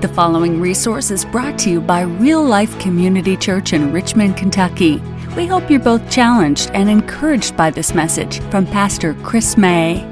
The 0.00 0.08
following 0.08 0.62
resource 0.62 1.10
is 1.10 1.26
brought 1.26 1.58
to 1.58 1.70
you 1.70 1.78
by 1.78 2.00
Real 2.00 2.42
Life 2.42 2.78
Community 2.80 3.36
Church 3.36 3.74
in 3.74 3.92
Richmond, 3.92 4.34
Kentucky. 4.34 4.96
We 5.36 5.46
hope 5.46 5.70
you're 5.70 5.78
both 5.78 6.10
challenged 6.10 6.70
and 6.72 6.88
encouraged 6.88 7.54
by 7.54 7.68
this 7.68 7.92
message 7.94 8.40
from 8.44 8.64
Pastor 8.64 9.12
Chris 9.22 9.58
May. 9.58 10.08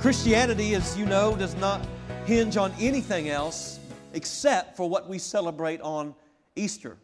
Christianity, 0.00 0.74
as 0.74 0.98
you 0.98 1.06
know, 1.06 1.36
does 1.36 1.54
not 1.58 1.86
hinge 2.26 2.56
on 2.56 2.72
anything 2.80 3.28
else 3.28 3.78
except 4.14 4.76
for 4.76 4.90
what 4.90 5.08
we 5.08 5.18
celebrate 5.18 5.80
on 5.80 6.16
Easter. 6.56 6.96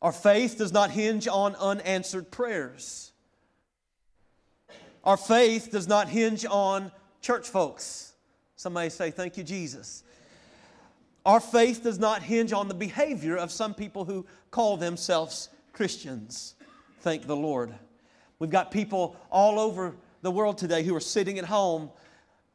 Our 0.00 0.12
faith 0.12 0.56
does 0.56 0.72
not 0.72 0.92
hinge 0.92 1.26
on 1.26 1.56
unanswered 1.56 2.30
prayers. 2.30 3.10
Our 5.02 5.16
faith 5.16 5.72
does 5.72 5.88
not 5.88 6.08
hinge 6.08 6.46
on 6.48 6.92
church 7.20 7.48
folks. 7.48 8.09
Somebody 8.60 8.90
say, 8.90 9.10
Thank 9.10 9.38
you, 9.38 9.42
Jesus. 9.42 10.04
Our 11.24 11.40
faith 11.40 11.82
does 11.82 11.98
not 11.98 12.22
hinge 12.22 12.52
on 12.52 12.68
the 12.68 12.74
behavior 12.74 13.38
of 13.38 13.50
some 13.50 13.72
people 13.72 14.04
who 14.04 14.26
call 14.50 14.76
themselves 14.76 15.48
Christians. 15.72 16.56
Thank 17.00 17.26
the 17.26 17.34
Lord. 17.34 17.72
We've 18.38 18.50
got 18.50 18.70
people 18.70 19.16
all 19.30 19.58
over 19.58 19.96
the 20.20 20.30
world 20.30 20.58
today 20.58 20.82
who 20.82 20.94
are 20.94 21.00
sitting 21.00 21.38
at 21.38 21.46
home 21.46 21.88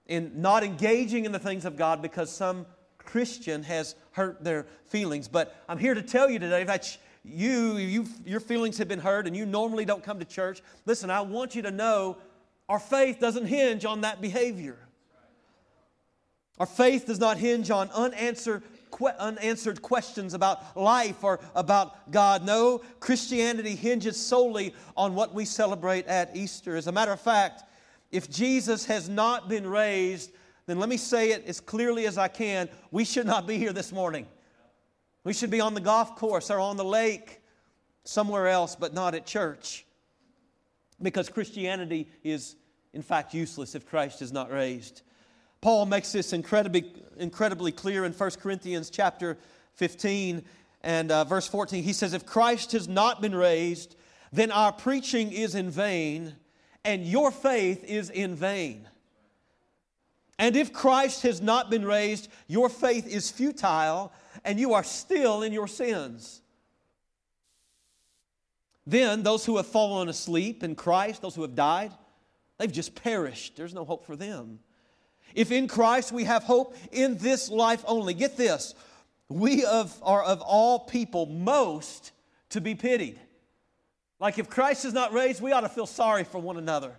and 0.05 0.36
not 0.36 0.63
engaging 0.63 1.26
in 1.26 1.32
the 1.32 1.40
things 1.40 1.66
of 1.66 1.76
God 1.76 2.04
because 2.04 2.32
some 2.32 2.68
Christian 2.99 3.63
has 3.63 3.96
hurt 4.12 4.44
their 4.44 4.68
feelings. 4.85 5.27
But 5.27 5.55
I'm 5.68 5.80
here 5.80 5.96
to 5.96 6.04
tell 6.04 6.30
you 6.30 6.38
today 6.38 6.66
that 6.66 6.96
you, 7.24 7.77
you 7.77 8.05
your 8.27 8.41
feelings 8.41 8.77
have 8.77 8.88
been 8.88 8.99
hurt 8.99 9.26
and 9.26 9.35
you 9.35 9.48
normally 9.48 9.85
don't 9.85 10.04
come 10.04 10.20
to 10.20 10.26
church. 10.26 10.62
Listen, 10.85 11.10
I 11.10 11.22
want 11.22 11.55
you 11.55 11.63
to 11.63 11.72
know 11.72 12.18
our 12.70 12.80
faith 12.80 13.20
doesn't 13.20 13.48
hinge 13.48 13.85
on 13.85 14.02
that 14.02 14.22
behavior. 14.22 14.84
Our 16.59 16.65
faith 16.65 17.05
does 17.05 17.20
not 17.20 17.37
hinge 17.37 17.70
on 17.70 17.89
unanswered, 17.91 18.63
unanswered 19.20 19.81
questions 19.81 20.34
about 20.34 20.77
life 20.77 21.23
or 21.23 21.39
about 21.53 22.11
God. 22.11 22.45
No, 22.45 22.81
Christianity 22.99 23.75
hinges 23.75 24.17
solely 24.17 24.73
on 24.95 25.15
what 25.15 25.33
we 25.33 25.43
celebrate 25.43 26.07
at 26.07 26.35
Easter. 26.35 26.77
As 26.77 26.87
a 26.87 26.91
matter 26.91 27.11
of 27.11 27.20
fact, 27.20 27.63
if 28.11 28.29
Jesus 28.29 28.85
has 28.85 29.09
not 29.09 29.49
been 29.49 29.67
raised, 29.67 30.31
then 30.65 30.79
let 30.79 30.87
me 30.87 30.98
say 30.98 31.31
it 31.31 31.45
as 31.45 31.59
clearly 31.59 32.05
as 32.05 32.17
I 32.17 32.29
can 32.29 32.70
we 32.89 33.03
should 33.03 33.26
not 33.26 33.45
be 33.45 33.57
here 33.57 33.73
this 33.73 33.91
morning. 33.91 34.26
We 35.26 35.33
should 35.33 35.49
be 35.49 35.59
on 35.59 35.73
the 35.73 35.81
golf 35.81 36.15
course 36.15 36.49
or 36.49 36.59
on 36.59 36.77
the 36.77 36.85
lake, 36.85 37.41
somewhere 38.03 38.48
else, 38.48 38.76
but 38.76 38.93
not 38.93 39.15
at 39.15 39.26
church. 39.26 39.85
Because 41.01 41.27
Christianity 41.27 42.07
is, 42.23 42.55
in 42.93 43.01
fact, 43.01 43.33
useless 43.33 43.76
if 43.76 43.85
Christ 43.85 44.21
is 44.21 44.31
not 44.31 44.51
raised. 44.51 45.01
Paul 45.66 45.88
makes 45.88 46.12
this 46.12 46.32
incredibly, 46.32 46.94
incredibly 47.18 47.71
clear 47.71 48.05
in 48.05 48.12
1 48.12 48.32
Corinthians 48.40 48.91
chapter 48.91 49.35
15 49.74 50.44
and 50.84 51.12
uh, 51.12 51.24
verse 51.24 51.48
14. 51.48 51.84
He 51.84 51.91
says, 51.91 52.13
If 52.13 52.24
Christ 52.24 52.74
has 52.74 52.88
not 52.88 53.20
been 53.20 53.34
raised, 53.34 53.96
then 54.32 54.52
our 54.52 54.72
preaching 54.72 55.32
is 55.32 55.55
in 55.55 55.72
vain, 55.72 56.35
and 56.84 57.04
your 57.04 57.32
faith 57.32 57.84
is 57.84 58.12
in 58.12 58.35
vain. 58.35 58.88
And 60.38 60.55
if 60.55 60.72
Christ 60.72 61.24
has 61.24 61.41
not 61.41 61.72
been 61.72 61.84
raised, 61.84 62.27
your 62.46 62.70
faith 62.70 63.07
is 63.07 63.32
futile, 63.32 64.13
and 64.44 64.59
you 64.59 64.75
are 64.75 64.84
still 64.84 65.41
in 65.41 65.52
your 65.52 65.68
sins. 65.68 66.44
Then 68.85 69.24
those 69.24 69.47
who 69.47 69.57
have 69.57 69.66
fallen 69.66 70.09
asleep 70.09 70.63
in 70.63 70.75
Christ, 70.75 71.24
those 71.24 71.34
who 71.34 71.41
have 71.41 71.56
died, 71.56 71.91
they've 72.59 72.72
just 72.72 72.94
perished. 72.94 73.57
There's 73.57 73.74
no 73.74 73.84
hope 73.84 74.06
for 74.06 74.16
them. 74.16 74.59
If 75.34 75.51
in 75.51 75.68
Christ 75.68 76.12
we 76.12 76.23
have 76.25 76.44
hope 76.44 76.75
in 76.91 77.18
this 77.18 77.50
life 77.50 77.84
only, 77.88 78.13
get 78.13 78.38
this, 78.38 78.73
we 79.28 79.66
of, 79.66 79.97
are 80.03 80.23
of 80.23 80.41
all 80.41 80.79
people 80.79 81.25
most 81.25 82.11
to 82.50 82.61
be 82.61 82.75
pitied. 82.75 83.19
Like 84.19 84.39
if 84.39 84.50
Christ 84.50 84.85
is 84.85 84.94
not 84.94 85.13
raised, 85.13 85.41
we 85.41 85.51
ought 85.51 85.61
to 85.61 85.69
feel 85.69 85.88
sorry 85.88 86.23
for 86.23 86.39
one 86.39 86.57
another. 86.57 86.95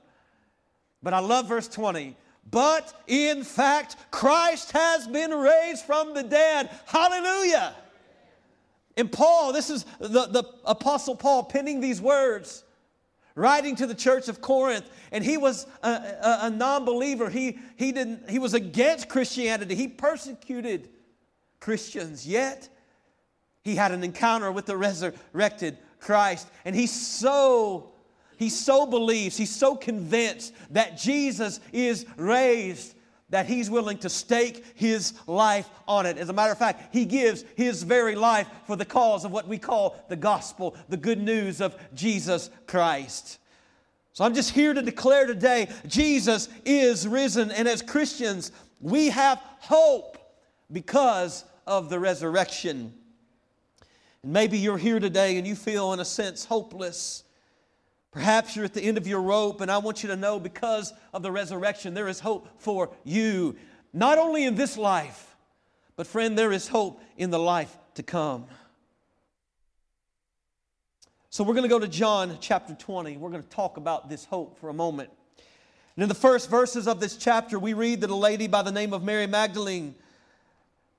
But 1.02 1.14
I 1.14 1.20
love 1.20 1.48
verse 1.48 1.68
20. 1.68 2.16
But 2.50 2.92
in 3.06 3.42
fact, 3.42 3.96
Christ 4.10 4.72
has 4.72 5.06
been 5.06 5.32
raised 5.32 5.84
from 5.84 6.14
the 6.14 6.22
dead. 6.22 6.70
Hallelujah. 6.86 7.74
And 8.96 9.10
Paul, 9.10 9.52
this 9.52 9.70
is 9.70 9.84
the, 9.98 10.26
the 10.26 10.44
Apostle 10.64 11.16
Paul 11.16 11.44
penning 11.44 11.80
these 11.80 12.00
words 12.00 12.64
writing 13.36 13.76
to 13.76 13.86
the 13.86 13.94
church 13.94 14.28
of 14.28 14.40
Corinth, 14.40 14.90
and 15.12 15.22
he 15.22 15.36
was 15.36 15.68
a, 15.84 15.88
a, 15.88 16.38
a 16.42 16.50
non 16.50 16.84
believer. 16.84 17.30
He, 17.30 17.60
he, 17.76 17.92
didn't, 17.92 18.28
he 18.28 18.40
was 18.40 18.54
against 18.54 19.08
Christianity, 19.08 19.76
he 19.76 19.86
persecuted 19.86 20.88
Christians, 21.60 22.26
yet 22.26 22.68
he 23.62 23.76
had 23.76 23.92
an 23.92 24.02
encounter 24.02 24.50
with 24.50 24.66
the 24.66 24.76
resurrected 24.76 25.78
Christ, 26.00 26.48
and 26.64 26.74
he 26.74 26.88
so 26.88 27.92
he 28.36 28.50
so 28.50 28.86
believes, 28.86 29.36
he's 29.36 29.54
so 29.54 29.74
convinced 29.76 30.52
that 30.70 30.98
Jesus 30.98 31.58
is 31.72 32.04
raised 32.16 32.95
that 33.30 33.46
he's 33.46 33.68
willing 33.68 33.98
to 33.98 34.08
stake 34.08 34.64
his 34.74 35.14
life 35.26 35.68
on 35.88 36.06
it. 36.06 36.16
As 36.16 36.28
a 36.28 36.32
matter 36.32 36.52
of 36.52 36.58
fact, 36.58 36.94
he 36.94 37.04
gives 37.04 37.44
his 37.56 37.82
very 37.82 38.14
life 38.14 38.48
for 38.66 38.76
the 38.76 38.84
cause 38.84 39.24
of 39.24 39.32
what 39.32 39.48
we 39.48 39.58
call 39.58 39.96
the 40.08 40.16
gospel, 40.16 40.76
the 40.88 40.96
good 40.96 41.20
news 41.20 41.60
of 41.60 41.76
Jesus 41.94 42.50
Christ. 42.66 43.38
So 44.12 44.24
I'm 44.24 44.32
just 44.32 44.50
here 44.50 44.72
to 44.72 44.80
declare 44.80 45.26
today 45.26 45.68
Jesus 45.86 46.48
is 46.64 47.06
risen. 47.06 47.50
And 47.50 47.68
as 47.68 47.82
Christians, 47.82 48.52
we 48.80 49.08
have 49.10 49.42
hope 49.58 50.16
because 50.72 51.44
of 51.66 51.90
the 51.90 51.98
resurrection. 51.98 52.94
And 54.22 54.32
maybe 54.32 54.56
you're 54.56 54.78
here 54.78 55.00
today 55.00 55.36
and 55.36 55.46
you 55.46 55.54
feel, 55.54 55.92
in 55.92 56.00
a 56.00 56.04
sense, 56.04 56.44
hopeless. 56.44 57.24
Perhaps 58.16 58.56
you're 58.56 58.64
at 58.64 58.72
the 58.72 58.80
end 58.80 58.96
of 58.96 59.06
your 59.06 59.20
rope, 59.20 59.60
and 59.60 59.70
I 59.70 59.76
want 59.76 60.02
you 60.02 60.08
to 60.08 60.16
know 60.16 60.40
because 60.40 60.94
of 61.12 61.22
the 61.22 61.30
resurrection, 61.30 61.92
there 61.92 62.08
is 62.08 62.18
hope 62.18 62.48
for 62.56 62.88
you. 63.04 63.56
Not 63.92 64.16
only 64.16 64.44
in 64.44 64.54
this 64.54 64.78
life, 64.78 65.36
but 65.96 66.06
friend, 66.06 66.38
there 66.38 66.50
is 66.50 66.66
hope 66.66 67.02
in 67.18 67.28
the 67.28 67.38
life 67.38 67.76
to 67.96 68.02
come. 68.02 68.46
So 71.28 71.44
we're 71.44 71.52
going 71.52 71.64
to 71.64 71.68
go 71.68 71.78
to 71.78 71.86
John 71.86 72.38
chapter 72.40 72.72
20. 72.72 73.18
We're 73.18 73.28
going 73.28 73.42
to 73.42 73.48
talk 73.50 73.76
about 73.76 74.08
this 74.08 74.24
hope 74.24 74.58
for 74.60 74.70
a 74.70 74.74
moment. 74.74 75.10
And 75.94 76.02
in 76.02 76.08
the 76.08 76.14
first 76.14 76.48
verses 76.48 76.88
of 76.88 77.00
this 77.00 77.18
chapter, 77.18 77.58
we 77.58 77.74
read 77.74 78.00
that 78.00 78.08
a 78.08 78.14
lady 78.14 78.46
by 78.46 78.62
the 78.62 78.72
name 78.72 78.94
of 78.94 79.02
Mary 79.02 79.26
Magdalene 79.26 79.94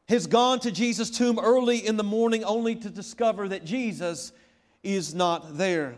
has 0.07 0.27
gone 0.27 0.59
to 0.59 0.71
Jesus' 0.71 1.09
tomb 1.09 1.39
early 1.39 1.83
in 1.83 1.97
the 1.97 2.03
morning 2.03 2.43
only 2.43 2.75
to 2.75 2.91
discover 2.91 3.47
that 3.47 3.65
Jesus 3.65 4.33
is 4.83 5.15
not 5.15 5.57
there. 5.57 5.95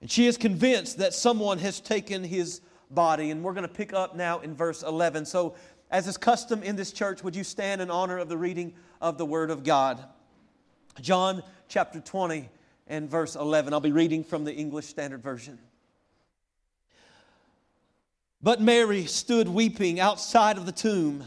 And 0.00 0.10
she 0.10 0.26
is 0.26 0.36
convinced 0.36 0.98
that 0.98 1.14
someone 1.14 1.58
has 1.58 1.80
taken 1.80 2.24
his 2.24 2.60
body. 2.90 3.30
And 3.30 3.42
we're 3.42 3.52
going 3.52 3.68
to 3.68 3.74
pick 3.74 3.92
up 3.92 4.16
now 4.16 4.40
in 4.40 4.54
verse 4.54 4.82
11. 4.82 5.26
So, 5.26 5.54
as 5.90 6.06
is 6.06 6.16
custom 6.16 6.62
in 6.62 6.76
this 6.76 6.92
church, 6.92 7.24
would 7.24 7.34
you 7.34 7.42
stand 7.42 7.80
in 7.80 7.90
honor 7.90 8.18
of 8.18 8.28
the 8.28 8.36
reading 8.36 8.74
of 9.00 9.18
the 9.18 9.26
Word 9.26 9.50
of 9.50 9.64
God? 9.64 10.02
John 11.00 11.42
chapter 11.68 12.00
20 12.00 12.48
and 12.86 13.10
verse 13.10 13.34
11. 13.36 13.72
I'll 13.72 13.80
be 13.80 13.92
reading 13.92 14.22
from 14.22 14.44
the 14.44 14.54
English 14.54 14.86
Standard 14.86 15.22
Version. 15.22 15.58
But 18.42 18.60
Mary 18.60 19.06
stood 19.06 19.48
weeping 19.48 20.00
outside 20.00 20.56
of 20.56 20.66
the 20.66 20.72
tomb. 20.72 21.24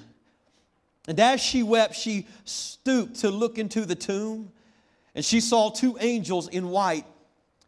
And 1.07 1.19
as 1.19 1.41
she 1.41 1.61
wept, 1.61 1.95
she 1.95 2.27
stooped 2.45 3.17
to 3.17 3.29
look 3.29 3.57
into 3.57 3.85
the 3.85 3.95
tomb, 3.95 4.51
and 5.13 5.23
she 5.23 5.41
saw 5.41 5.69
two 5.69 5.97
angels 5.99 6.47
in 6.47 6.69
white 6.69 7.05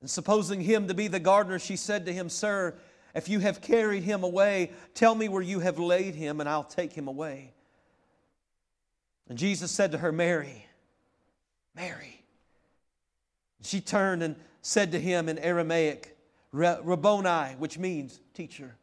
And 0.00 0.08
supposing 0.08 0.60
him 0.60 0.88
to 0.88 0.94
be 0.94 1.08
the 1.08 1.18
gardener, 1.18 1.58
she 1.58 1.76
said 1.76 2.06
to 2.06 2.12
him, 2.12 2.28
Sir, 2.28 2.74
if 3.14 3.28
you 3.28 3.40
have 3.40 3.60
carried 3.60 4.04
him 4.04 4.22
away, 4.22 4.72
tell 4.94 5.14
me 5.14 5.28
where 5.28 5.42
you 5.42 5.60
have 5.60 5.78
laid 5.78 6.14
him, 6.14 6.40
and 6.40 6.48
I'll 6.48 6.64
take 6.64 6.92
him 6.92 7.08
away. 7.08 7.52
And 9.28 9.36
Jesus 9.36 9.70
said 9.70 9.92
to 9.92 9.98
her, 9.98 10.12
Mary, 10.12 10.66
Mary. 11.74 12.22
She 13.62 13.80
turned 13.80 14.22
and 14.22 14.36
said 14.62 14.92
to 14.92 15.00
him 15.00 15.28
in 15.28 15.38
Aramaic, 15.38 16.16
Rabboni, 16.52 17.56
which 17.58 17.78
means 17.78 18.20
teacher. 18.34 18.76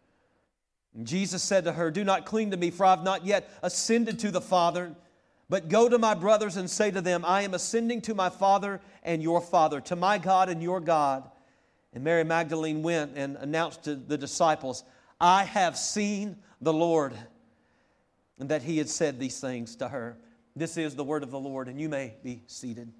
And 0.93 1.07
Jesus 1.07 1.41
said 1.41 1.65
to 1.65 1.73
her, 1.73 1.91
Do 1.91 2.03
not 2.03 2.25
cling 2.25 2.51
to 2.51 2.57
me, 2.57 2.71
for 2.71 2.85
I 2.85 2.91
have 2.91 3.03
not 3.03 3.25
yet 3.25 3.49
ascended 3.63 4.19
to 4.19 4.31
the 4.31 4.41
Father. 4.41 4.95
But 5.49 5.69
go 5.69 5.87
to 5.87 5.97
my 5.97 6.15
brothers 6.15 6.57
and 6.57 6.69
say 6.69 6.89
to 6.91 7.01
them, 7.01 7.23
I 7.23 7.43
am 7.43 7.53
ascending 7.53 8.01
to 8.01 8.15
my 8.15 8.29
Father 8.29 8.81
and 9.03 9.21
your 9.21 9.41
Father, 9.41 9.79
to 9.81 9.95
my 9.95 10.17
God 10.17 10.49
and 10.49 10.61
your 10.61 10.79
God. 10.79 11.29
And 11.93 12.03
Mary 12.03 12.23
Magdalene 12.23 12.81
went 12.81 13.11
and 13.15 13.37
announced 13.37 13.83
to 13.83 13.95
the 13.95 14.17
disciples, 14.17 14.83
I 15.21 15.43
have 15.43 15.77
seen 15.77 16.37
the 16.61 16.73
Lord. 16.73 17.13
And 18.39 18.49
that 18.49 18.63
he 18.63 18.77
had 18.79 18.89
said 18.89 19.19
these 19.19 19.39
things 19.39 19.75
to 19.77 19.87
her. 19.87 20.17
This 20.55 20.77
is 20.77 20.95
the 20.95 21.03
word 21.03 21.23
of 21.23 21.31
the 21.31 21.39
Lord, 21.39 21.67
and 21.67 21.79
you 21.79 21.89
may 21.89 22.15
be 22.23 22.41
seated. 22.47 22.91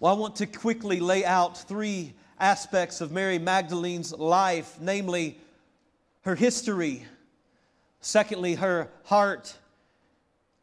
Well, 0.00 0.14
I 0.14 0.18
want 0.18 0.36
to 0.36 0.46
quickly 0.46 1.00
lay 1.00 1.24
out 1.24 1.58
three 1.58 2.14
aspects 2.38 3.00
of 3.00 3.12
Mary 3.12 3.38
Magdalene's 3.38 4.12
life, 4.12 4.78
namely 4.80 5.38
her 6.22 6.36
history, 6.36 7.04
secondly, 8.00 8.54
her 8.54 8.88
heart, 9.04 9.56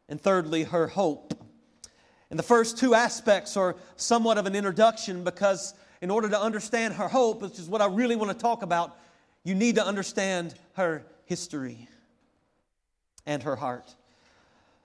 and 0.08 0.20
thirdly, 0.20 0.64
her 0.64 0.86
hope. 0.86 1.34
And 2.30 2.38
the 2.38 2.44
first 2.44 2.78
two 2.78 2.94
aspects 2.94 3.56
are 3.56 3.76
somewhat 3.96 4.38
of 4.38 4.46
an 4.46 4.54
introduction 4.54 5.24
because, 5.24 5.74
in 6.00 6.10
order 6.10 6.28
to 6.28 6.40
understand 6.40 6.94
her 6.94 7.08
hope, 7.08 7.42
which 7.42 7.58
is 7.58 7.68
what 7.68 7.80
I 7.80 7.86
really 7.86 8.16
want 8.16 8.30
to 8.32 8.38
talk 8.38 8.62
about, 8.62 8.96
you 9.44 9.54
need 9.54 9.76
to 9.76 9.86
understand 9.86 10.54
her 10.74 11.04
history 11.24 11.88
and 13.26 13.42
her 13.42 13.56
heart. 13.56 13.94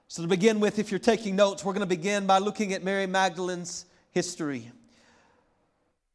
So, 0.08 0.22
to 0.22 0.28
begin 0.28 0.60
with, 0.60 0.78
if 0.78 0.92
you're 0.92 1.00
taking 1.00 1.36
notes, 1.36 1.64
we're 1.64 1.74
going 1.74 1.88
to 1.88 1.96
begin 1.96 2.28
by 2.28 2.38
looking 2.38 2.74
at 2.74 2.84
Mary 2.84 3.08
Magdalene's 3.08 3.86
history. 4.12 4.72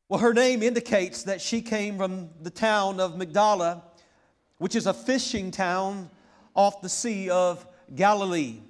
Well, 0.09 0.21
her 0.21 0.33
name 0.33 0.63
indicates 0.63 1.25
that 1.25 1.41
she 1.41 1.61
came 1.61 1.97
from 1.97 2.29
the 2.41 2.51
town 2.51 3.01
of 3.01 3.17
Magdala, 3.17 3.83
which 4.59 4.77
is 4.77 4.87
a 4.87 4.95
fishing 4.95 5.51
town 5.51 6.11
off 6.55 6.81
the 6.81 6.89
Sea 6.89 7.31
of 7.31 7.67
Galilee. 7.95 8.61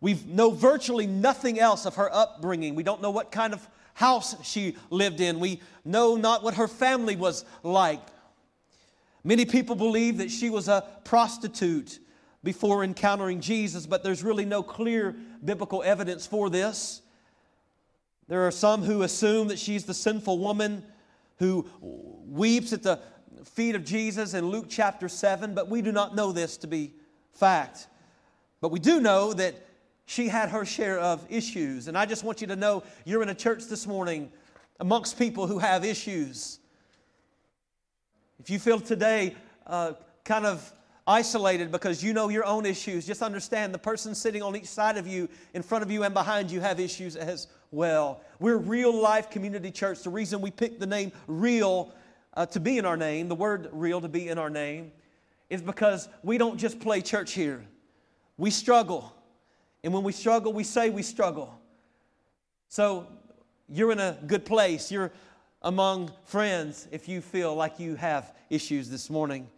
We 0.00 0.18
know 0.26 0.50
virtually 0.50 1.06
nothing 1.06 1.58
else 1.58 1.86
of 1.86 1.96
her 1.96 2.12
upbringing. 2.12 2.74
We 2.74 2.82
don't 2.82 3.02
know 3.02 3.10
what 3.10 3.32
kind 3.32 3.52
of 3.52 3.66
house 3.94 4.36
she 4.46 4.76
lived 4.90 5.20
in. 5.20 5.40
We 5.40 5.60
know 5.84 6.16
not 6.16 6.42
what 6.42 6.54
her 6.54 6.68
family 6.68 7.16
was 7.16 7.44
like. 7.62 8.00
Many 9.24 9.46
people 9.46 9.74
believe 9.74 10.18
that 10.18 10.30
she 10.30 10.50
was 10.50 10.68
a 10.68 10.84
prostitute 11.04 11.98
before 12.44 12.84
encountering 12.84 13.40
Jesus, 13.40 13.86
but 13.86 14.04
there's 14.04 14.22
really 14.22 14.44
no 14.44 14.62
clear 14.62 15.16
biblical 15.44 15.82
evidence 15.82 16.26
for 16.26 16.48
this. 16.48 17.02
There 18.28 18.46
are 18.46 18.52
some 18.52 18.82
who 18.82 19.02
assume 19.02 19.48
that 19.48 19.58
she's 19.58 19.84
the 19.84 19.94
sinful 19.94 20.38
woman 20.38 20.84
who 21.38 21.66
weeps 21.80 22.72
at 22.72 22.82
the 22.82 23.00
feet 23.44 23.74
of 23.74 23.84
Jesus 23.84 24.34
in 24.34 24.46
Luke 24.46 24.66
chapter 24.68 25.08
7, 25.08 25.54
but 25.54 25.68
we 25.68 25.82
do 25.82 25.90
not 25.90 26.14
know 26.14 26.32
this 26.32 26.56
to 26.58 26.66
be 26.66 26.94
fact. 27.32 27.86
But 28.60 28.70
we 28.70 28.78
do 28.78 29.00
know 29.00 29.32
that 29.32 29.54
she 30.06 30.28
had 30.28 30.48
her 30.48 30.64
share 30.64 30.98
of 30.98 31.26
issues. 31.28 31.88
And 31.88 31.98
I 31.98 32.06
just 32.06 32.24
want 32.24 32.40
you 32.40 32.46
to 32.46 32.56
know 32.56 32.82
you're 33.04 33.22
in 33.22 33.28
a 33.28 33.34
church 33.34 33.64
this 33.64 33.86
morning 33.86 34.30
amongst 34.80 35.18
people 35.18 35.46
who 35.46 35.58
have 35.58 35.84
issues. 35.84 36.60
If 38.38 38.48
you 38.48 38.58
feel 38.58 38.78
today 38.80 39.34
uh, 39.66 39.92
kind 40.24 40.46
of 40.46 40.72
isolated 41.08 41.72
because 41.72 42.02
you 42.02 42.12
know 42.12 42.28
your 42.28 42.44
own 42.44 42.66
issues, 42.66 43.06
just 43.06 43.22
understand 43.22 43.74
the 43.74 43.78
person 43.78 44.14
sitting 44.14 44.42
on 44.42 44.56
each 44.56 44.66
side 44.66 44.96
of 44.96 45.06
you, 45.06 45.28
in 45.54 45.62
front 45.62 45.82
of 45.82 45.90
you, 45.90 46.04
and 46.04 46.14
behind 46.14 46.50
you 46.50 46.60
have 46.60 46.78
issues 46.78 47.16
as 47.16 47.48
well. 47.72 48.20
We're 48.38 48.58
Real 48.58 48.94
Life 48.94 49.30
Community 49.30 49.70
Church. 49.70 50.02
The 50.02 50.10
reason 50.10 50.40
we 50.40 50.50
picked 50.50 50.78
the 50.78 50.86
name 50.86 51.10
Real 51.26 51.92
uh, 52.34 52.46
to 52.46 52.60
be 52.60 52.78
in 52.78 52.84
our 52.84 52.96
name, 52.96 53.28
the 53.28 53.34
word 53.34 53.68
real 53.72 54.00
to 54.00 54.08
be 54.08 54.28
in 54.28 54.38
our 54.38 54.50
name, 54.50 54.92
is 55.48 55.62
because 55.62 56.08
we 56.22 56.38
don't 56.38 56.58
just 56.58 56.78
play 56.78 57.00
church 57.00 57.32
here. 57.32 57.64
We 58.36 58.50
struggle. 58.50 59.15
And 59.86 59.94
when 59.94 60.02
we 60.02 60.10
struggle, 60.10 60.52
we 60.52 60.64
say 60.64 60.90
we 60.90 61.04
struggle. 61.04 61.60
So 62.66 63.06
you're 63.68 63.92
in 63.92 64.00
a 64.00 64.18
good 64.26 64.44
place. 64.44 64.90
You're 64.90 65.12
among 65.62 66.10
friends 66.24 66.88
if 66.90 67.08
you 67.08 67.20
feel 67.20 67.54
like 67.54 67.78
you 67.78 67.94
have 67.94 68.34
issues 68.50 68.90
this 68.90 69.08
morning. 69.08 69.48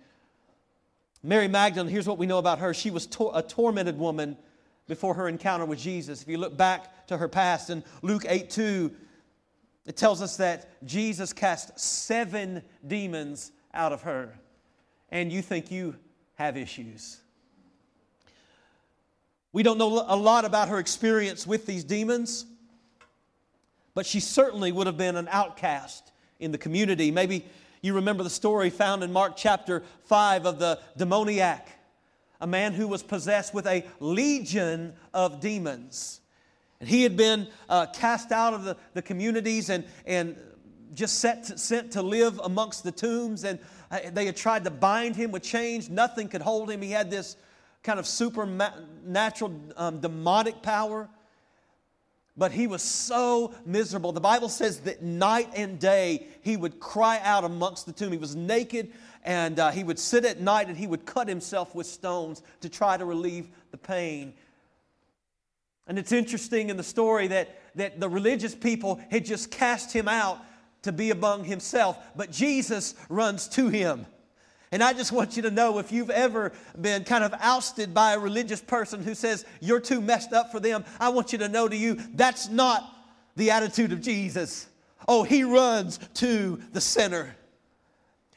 Mary 1.22 1.48
Magdalene, 1.48 1.90
here's 1.90 2.06
what 2.06 2.18
we 2.18 2.26
know 2.26 2.36
about 2.36 2.58
her. 2.58 2.74
She 2.74 2.90
was 2.90 3.08
a 3.32 3.40
tormented 3.40 3.98
woman 3.98 4.36
before 4.86 5.14
her 5.14 5.28
encounter 5.28 5.64
with 5.64 5.78
Jesus. 5.78 6.20
If 6.20 6.28
you 6.28 6.36
look 6.36 6.58
back 6.58 7.06
to 7.06 7.16
her 7.16 7.28
past 7.28 7.70
in 7.70 7.82
Luke 8.02 8.26
8 8.28 8.50
2, 8.50 8.90
it 9.86 9.96
tells 9.96 10.20
us 10.20 10.36
that 10.36 10.84
Jesus 10.84 11.32
cast 11.32 11.80
seven 11.80 12.62
demons 12.86 13.50
out 13.72 13.94
of 13.94 14.02
her. 14.02 14.38
And 15.08 15.32
you 15.32 15.40
think 15.40 15.70
you 15.70 15.96
have 16.34 16.58
issues. 16.58 17.22
We 19.52 19.62
don't 19.62 19.78
know 19.78 20.04
a 20.06 20.16
lot 20.16 20.44
about 20.44 20.68
her 20.68 20.78
experience 20.78 21.46
with 21.46 21.64
these 21.64 21.84
demons, 21.84 22.44
but 23.94 24.04
she 24.04 24.20
certainly 24.20 24.72
would 24.72 24.86
have 24.86 24.98
been 24.98 25.16
an 25.16 25.28
outcast 25.30 26.12
in 26.38 26.52
the 26.52 26.58
community. 26.58 27.10
Maybe 27.10 27.46
you 27.80 27.94
remember 27.94 28.22
the 28.22 28.30
story 28.30 28.70
found 28.70 29.02
in 29.02 29.12
Mark 29.12 29.36
chapter 29.36 29.82
5 30.04 30.46
of 30.46 30.58
the 30.58 30.78
demoniac, 30.96 31.68
a 32.40 32.46
man 32.46 32.74
who 32.74 32.86
was 32.86 33.02
possessed 33.02 33.54
with 33.54 33.66
a 33.66 33.84
legion 34.00 34.92
of 35.14 35.40
demons. 35.40 36.20
And 36.80 36.88
he 36.88 37.02
had 37.02 37.16
been 37.16 37.48
uh, 37.68 37.86
cast 37.86 38.30
out 38.30 38.52
of 38.52 38.64
the, 38.64 38.76
the 38.94 39.02
communities 39.02 39.70
and, 39.70 39.84
and 40.06 40.36
just 40.94 41.20
to, 41.22 41.58
sent 41.58 41.92
to 41.92 42.02
live 42.02 42.38
amongst 42.44 42.84
the 42.84 42.92
tombs. 42.92 43.44
And 43.44 43.58
uh, 43.90 43.98
they 44.12 44.26
had 44.26 44.36
tried 44.36 44.64
to 44.64 44.70
bind 44.70 45.16
him 45.16 45.32
with 45.32 45.42
chains. 45.42 45.88
Nothing 45.88 46.28
could 46.28 46.42
hold 46.42 46.70
him. 46.70 46.82
He 46.82 46.90
had 46.90 47.10
this 47.10 47.36
kind 47.88 47.98
of 47.98 48.06
supernatural 48.06 49.58
um, 49.78 49.98
demonic 49.98 50.60
power. 50.60 51.08
But 52.36 52.52
he 52.52 52.66
was 52.66 52.82
so 52.82 53.54
miserable. 53.64 54.12
The 54.12 54.20
Bible 54.20 54.50
says 54.50 54.80
that 54.80 55.02
night 55.02 55.48
and 55.56 55.78
day 55.78 56.26
he 56.42 56.58
would 56.58 56.80
cry 56.80 57.18
out 57.24 57.44
amongst 57.44 57.86
the 57.86 57.92
tomb. 57.92 58.12
He 58.12 58.18
was 58.18 58.36
naked 58.36 58.92
and 59.24 59.58
uh, 59.58 59.70
he 59.70 59.84
would 59.84 59.98
sit 59.98 60.26
at 60.26 60.38
night 60.38 60.68
and 60.68 60.76
he 60.76 60.86
would 60.86 61.06
cut 61.06 61.28
himself 61.28 61.74
with 61.74 61.86
stones 61.86 62.42
to 62.60 62.68
try 62.68 62.98
to 62.98 63.06
relieve 63.06 63.48
the 63.70 63.78
pain. 63.78 64.34
And 65.86 65.98
it's 65.98 66.12
interesting 66.12 66.68
in 66.68 66.76
the 66.76 66.82
story 66.82 67.28
that, 67.28 67.58
that 67.76 67.98
the 67.98 68.08
religious 68.10 68.54
people 68.54 69.00
had 69.10 69.24
just 69.24 69.50
cast 69.50 69.94
him 69.94 70.08
out 70.08 70.38
to 70.82 70.92
be 70.92 71.10
among 71.10 71.44
himself, 71.44 71.96
but 72.14 72.30
Jesus 72.30 72.94
runs 73.08 73.48
to 73.48 73.68
him. 73.68 74.04
And 74.70 74.82
I 74.82 74.92
just 74.92 75.12
want 75.12 75.36
you 75.36 75.42
to 75.42 75.50
know 75.50 75.78
if 75.78 75.92
you've 75.92 76.10
ever 76.10 76.52
been 76.78 77.04
kind 77.04 77.24
of 77.24 77.34
ousted 77.40 77.94
by 77.94 78.12
a 78.12 78.18
religious 78.18 78.60
person 78.60 79.02
who 79.02 79.14
says 79.14 79.44
you're 79.60 79.80
too 79.80 80.00
messed 80.00 80.32
up 80.32 80.52
for 80.52 80.60
them, 80.60 80.84
I 81.00 81.08
want 81.08 81.32
you 81.32 81.38
to 81.38 81.48
know 81.48 81.68
to 81.68 81.76
you 81.76 81.98
that's 82.14 82.48
not 82.48 82.94
the 83.36 83.50
attitude 83.50 83.92
of 83.92 84.00
Jesus. 84.00 84.66
Oh, 85.06 85.22
he 85.22 85.44
runs 85.44 85.98
to 86.14 86.60
the 86.72 86.80
sinner. 86.80 87.34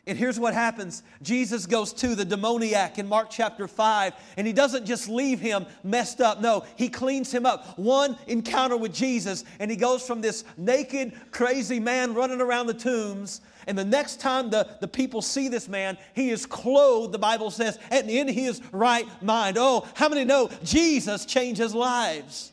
And 0.07 0.17
here's 0.17 0.39
what 0.39 0.53
happens 0.53 1.03
Jesus 1.21 1.65
goes 1.65 1.93
to 1.93 2.15
the 2.15 2.25
demoniac 2.25 2.97
in 2.97 3.07
Mark 3.07 3.29
chapter 3.29 3.67
5, 3.67 4.13
and 4.37 4.47
he 4.47 4.53
doesn't 4.53 4.85
just 4.85 5.07
leave 5.07 5.39
him 5.39 5.65
messed 5.83 6.21
up. 6.21 6.41
No, 6.41 6.65
he 6.75 6.89
cleans 6.89 7.31
him 7.31 7.45
up. 7.45 7.77
One 7.77 8.17
encounter 8.27 8.77
with 8.77 8.93
Jesus, 8.93 9.43
and 9.59 9.69
he 9.69 9.77
goes 9.77 10.05
from 10.05 10.21
this 10.21 10.43
naked, 10.57 11.13
crazy 11.31 11.79
man 11.79 12.15
running 12.15 12.41
around 12.41 12.67
the 12.67 12.73
tombs. 12.73 13.41
And 13.67 13.77
the 13.77 13.85
next 13.85 14.19
time 14.19 14.49
the, 14.49 14.67
the 14.79 14.87
people 14.87 15.21
see 15.21 15.47
this 15.47 15.67
man, 15.67 15.97
he 16.13 16.29
is 16.29 16.45
clothed, 16.45 17.13
the 17.13 17.19
Bible 17.19 17.51
says, 17.51 17.77
and 17.89 18.09
in 18.09 18.27
his 18.27 18.61
right 18.71 19.07
mind. 19.21 19.57
Oh, 19.59 19.87
how 19.93 20.09
many 20.09 20.23
know 20.25 20.49
Jesus 20.63 21.25
changes 21.25 21.75
lives? 21.75 22.51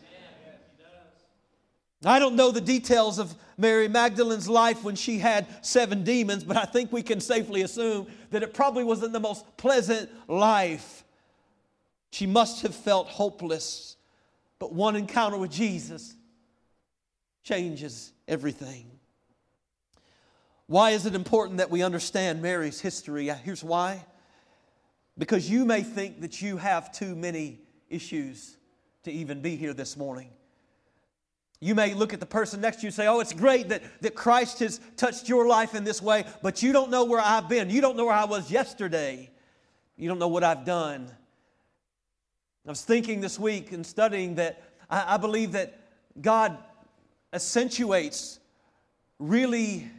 I 2.04 2.18
don't 2.18 2.36
know 2.36 2.52
the 2.52 2.60
details 2.60 3.18
of 3.18 3.34
Mary 3.56 3.88
Magdalene's 3.88 4.48
life 4.48 4.84
when 4.84 4.94
she 4.94 5.18
had 5.18 5.46
seven 5.62 6.04
demons, 6.04 6.44
but 6.44 6.56
I 6.56 6.64
think 6.64 6.92
we 6.92 7.02
can 7.02 7.20
safely 7.20 7.62
assume 7.62 8.06
that 8.30 8.44
it 8.44 8.54
probably 8.54 8.84
wasn't 8.84 9.12
the 9.12 9.20
most 9.20 9.44
pleasant 9.56 10.08
life. 10.28 11.02
She 12.10 12.26
must 12.26 12.62
have 12.62 12.74
felt 12.74 13.08
hopeless, 13.08 13.96
but 14.60 14.72
one 14.72 14.94
encounter 14.94 15.36
with 15.36 15.50
Jesus 15.50 16.14
changes 17.42 18.12
everything. 18.28 18.97
Why 20.68 20.90
is 20.90 21.06
it 21.06 21.14
important 21.14 21.58
that 21.58 21.70
we 21.70 21.82
understand 21.82 22.42
Mary's 22.42 22.78
history? 22.78 23.28
Here's 23.28 23.64
why. 23.64 24.04
Because 25.16 25.50
you 25.50 25.64
may 25.64 25.82
think 25.82 26.20
that 26.20 26.42
you 26.42 26.58
have 26.58 26.92
too 26.92 27.16
many 27.16 27.58
issues 27.88 28.58
to 29.04 29.10
even 29.10 29.40
be 29.40 29.56
here 29.56 29.72
this 29.72 29.96
morning. 29.96 30.28
You 31.58 31.74
may 31.74 31.94
look 31.94 32.12
at 32.12 32.20
the 32.20 32.26
person 32.26 32.60
next 32.60 32.76
to 32.76 32.82
you 32.82 32.88
and 32.88 32.94
say, 32.94 33.06
Oh, 33.06 33.18
it's 33.18 33.32
great 33.32 33.70
that, 33.70 33.82
that 34.02 34.14
Christ 34.14 34.58
has 34.60 34.78
touched 34.96 35.26
your 35.26 35.48
life 35.48 35.74
in 35.74 35.84
this 35.84 36.02
way, 36.02 36.24
but 36.42 36.62
you 36.62 36.72
don't 36.72 36.90
know 36.90 37.04
where 37.04 37.20
I've 37.20 37.48
been. 37.48 37.70
You 37.70 37.80
don't 37.80 37.96
know 37.96 38.04
where 38.04 38.14
I 38.14 38.26
was 38.26 38.50
yesterday. 38.50 39.30
You 39.96 40.06
don't 40.06 40.18
know 40.18 40.28
what 40.28 40.44
I've 40.44 40.66
done. 40.66 41.10
I 42.66 42.70
was 42.70 42.84
thinking 42.84 43.22
this 43.22 43.38
week 43.38 43.72
and 43.72 43.84
studying 43.84 44.34
that 44.34 44.62
I, 44.90 45.14
I 45.14 45.16
believe 45.16 45.52
that 45.52 45.80
God 46.20 46.58
accentuates 47.32 48.38
really 49.18 49.90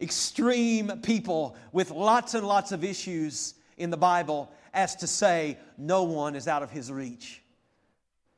extreme 0.00 1.00
people 1.02 1.56
with 1.72 1.90
lots 1.90 2.34
and 2.34 2.46
lots 2.46 2.72
of 2.72 2.84
issues 2.84 3.54
in 3.76 3.90
the 3.90 3.96
Bible 3.96 4.52
as 4.72 4.96
to 4.96 5.06
say, 5.06 5.56
no 5.78 6.02
one 6.02 6.34
is 6.34 6.48
out 6.48 6.62
of 6.62 6.70
his 6.70 6.90
reach. 6.90 7.42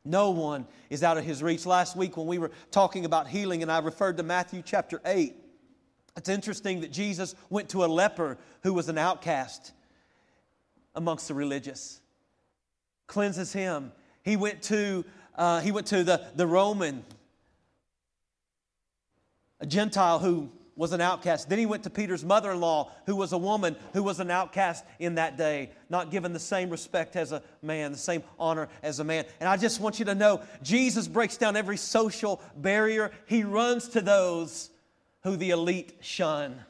No 0.04 0.30
one 0.30 0.66
is 0.90 1.02
out 1.02 1.18
of 1.18 1.24
his 1.24 1.42
reach. 1.42 1.66
Last 1.66 1.96
week, 1.96 2.16
when 2.16 2.26
we 2.26 2.38
were 2.38 2.52
talking 2.70 3.04
about 3.04 3.26
healing, 3.26 3.62
and 3.62 3.72
I 3.72 3.78
referred 3.78 4.18
to 4.18 4.22
Matthew 4.22 4.62
chapter 4.64 5.00
8, 5.04 5.34
it's 6.16 6.28
interesting 6.28 6.80
that 6.82 6.92
Jesus 6.92 7.34
went 7.50 7.68
to 7.70 7.84
a 7.84 7.86
leper 7.86 8.38
who 8.62 8.72
was 8.72 8.88
an 8.88 8.98
outcast 8.98 9.72
amongst 10.94 11.28
the 11.28 11.34
religious, 11.34 12.00
cleanses 13.06 13.52
him. 13.52 13.92
He 14.22 14.36
went 14.36 14.62
to, 14.62 15.04
uh, 15.36 15.60
he 15.60 15.72
went 15.72 15.86
to 15.88 16.04
the, 16.04 16.24
the 16.36 16.46
Roman, 16.46 17.04
a 19.60 19.66
Gentile 19.66 20.18
who 20.18 20.50
was 20.76 20.92
an 20.92 21.00
outcast. 21.00 21.48
Then 21.48 21.58
he 21.58 21.66
went 21.66 21.82
to 21.84 21.90
Peter's 21.90 22.24
mother 22.24 22.52
in 22.52 22.60
law, 22.60 22.92
who 23.06 23.16
was 23.16 23.32
a 23.32 23.38
woman 23.38 23.74
who 23.94 24.02
was 24.02 24.20
an 24.20 24.30
outcast 24.30 24.84
in 24.98 25.14
that 25.14 25.38
day, 25.38 25.70
not 25.88 26.10
given 26.10 26.34
the 26.34 26.38
same 26.38 26.68
respect 26.68 27.16
as 27.16 27.32
a 27.32 27.42
man, 27.62 27.92
the 27.92 27.98
same 27.98 28.22
honor 28.38 28.68
as 28.82 29.00
a 29.00 29.04
man. 29.04 29.24
And 29.40 29.48
I 29.48 29.56
just 29.56 29.80
want 29.80 29.98
you 29.98 30.04
to 30.04 30.14
know 30.14 30.42
Jesus 30.62 31.08
breaks 31.08 31.38
down 31.38 31.56
every 31.56 31.78
social 31.78 32.42
barrier, 32.56 33.10
he 33.24 33.42
runs 33.42 33.88
to 33.90 34.02
those 34.02 34.70
who 35.22 35.36
the 35.36 35.50
elite 35.50 35.94
shun. 36.00 36.60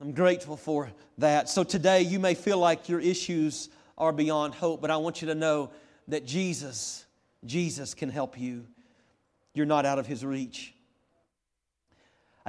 I'm 0.00 0.12
grateful 0.12 0.56
for 0.56 0.90
that. 1.18 1.48
So 1.48 1.64
today 1.64 2.02
you 2.02 2.18
may 2.18 2.34
feel 2.34 2.58
like 2.58 2.88
your 2.88 3.00
issues 3.00 3.70
are 3.96 4.12
beyond 4.12 4.54
hope, 4.54 4.80
but 4.80 4.90
I 4.90 4.96
want 4.98 5.20
you 5.22 5.28
to 5.28 5.34
know 5.34 5.70
that 6.08 6.26
Jesus, 6.26 7.04
Jesus 7.44 7.94
can 7.94 8.10
help 8.10 8.38
you. 8.38 8.66
You're 9.54 9.66
not 9.66 9.86
out 9.86 9.98
of 9.98 10.06
his 10.06 10.24
reach. 10.24 10.74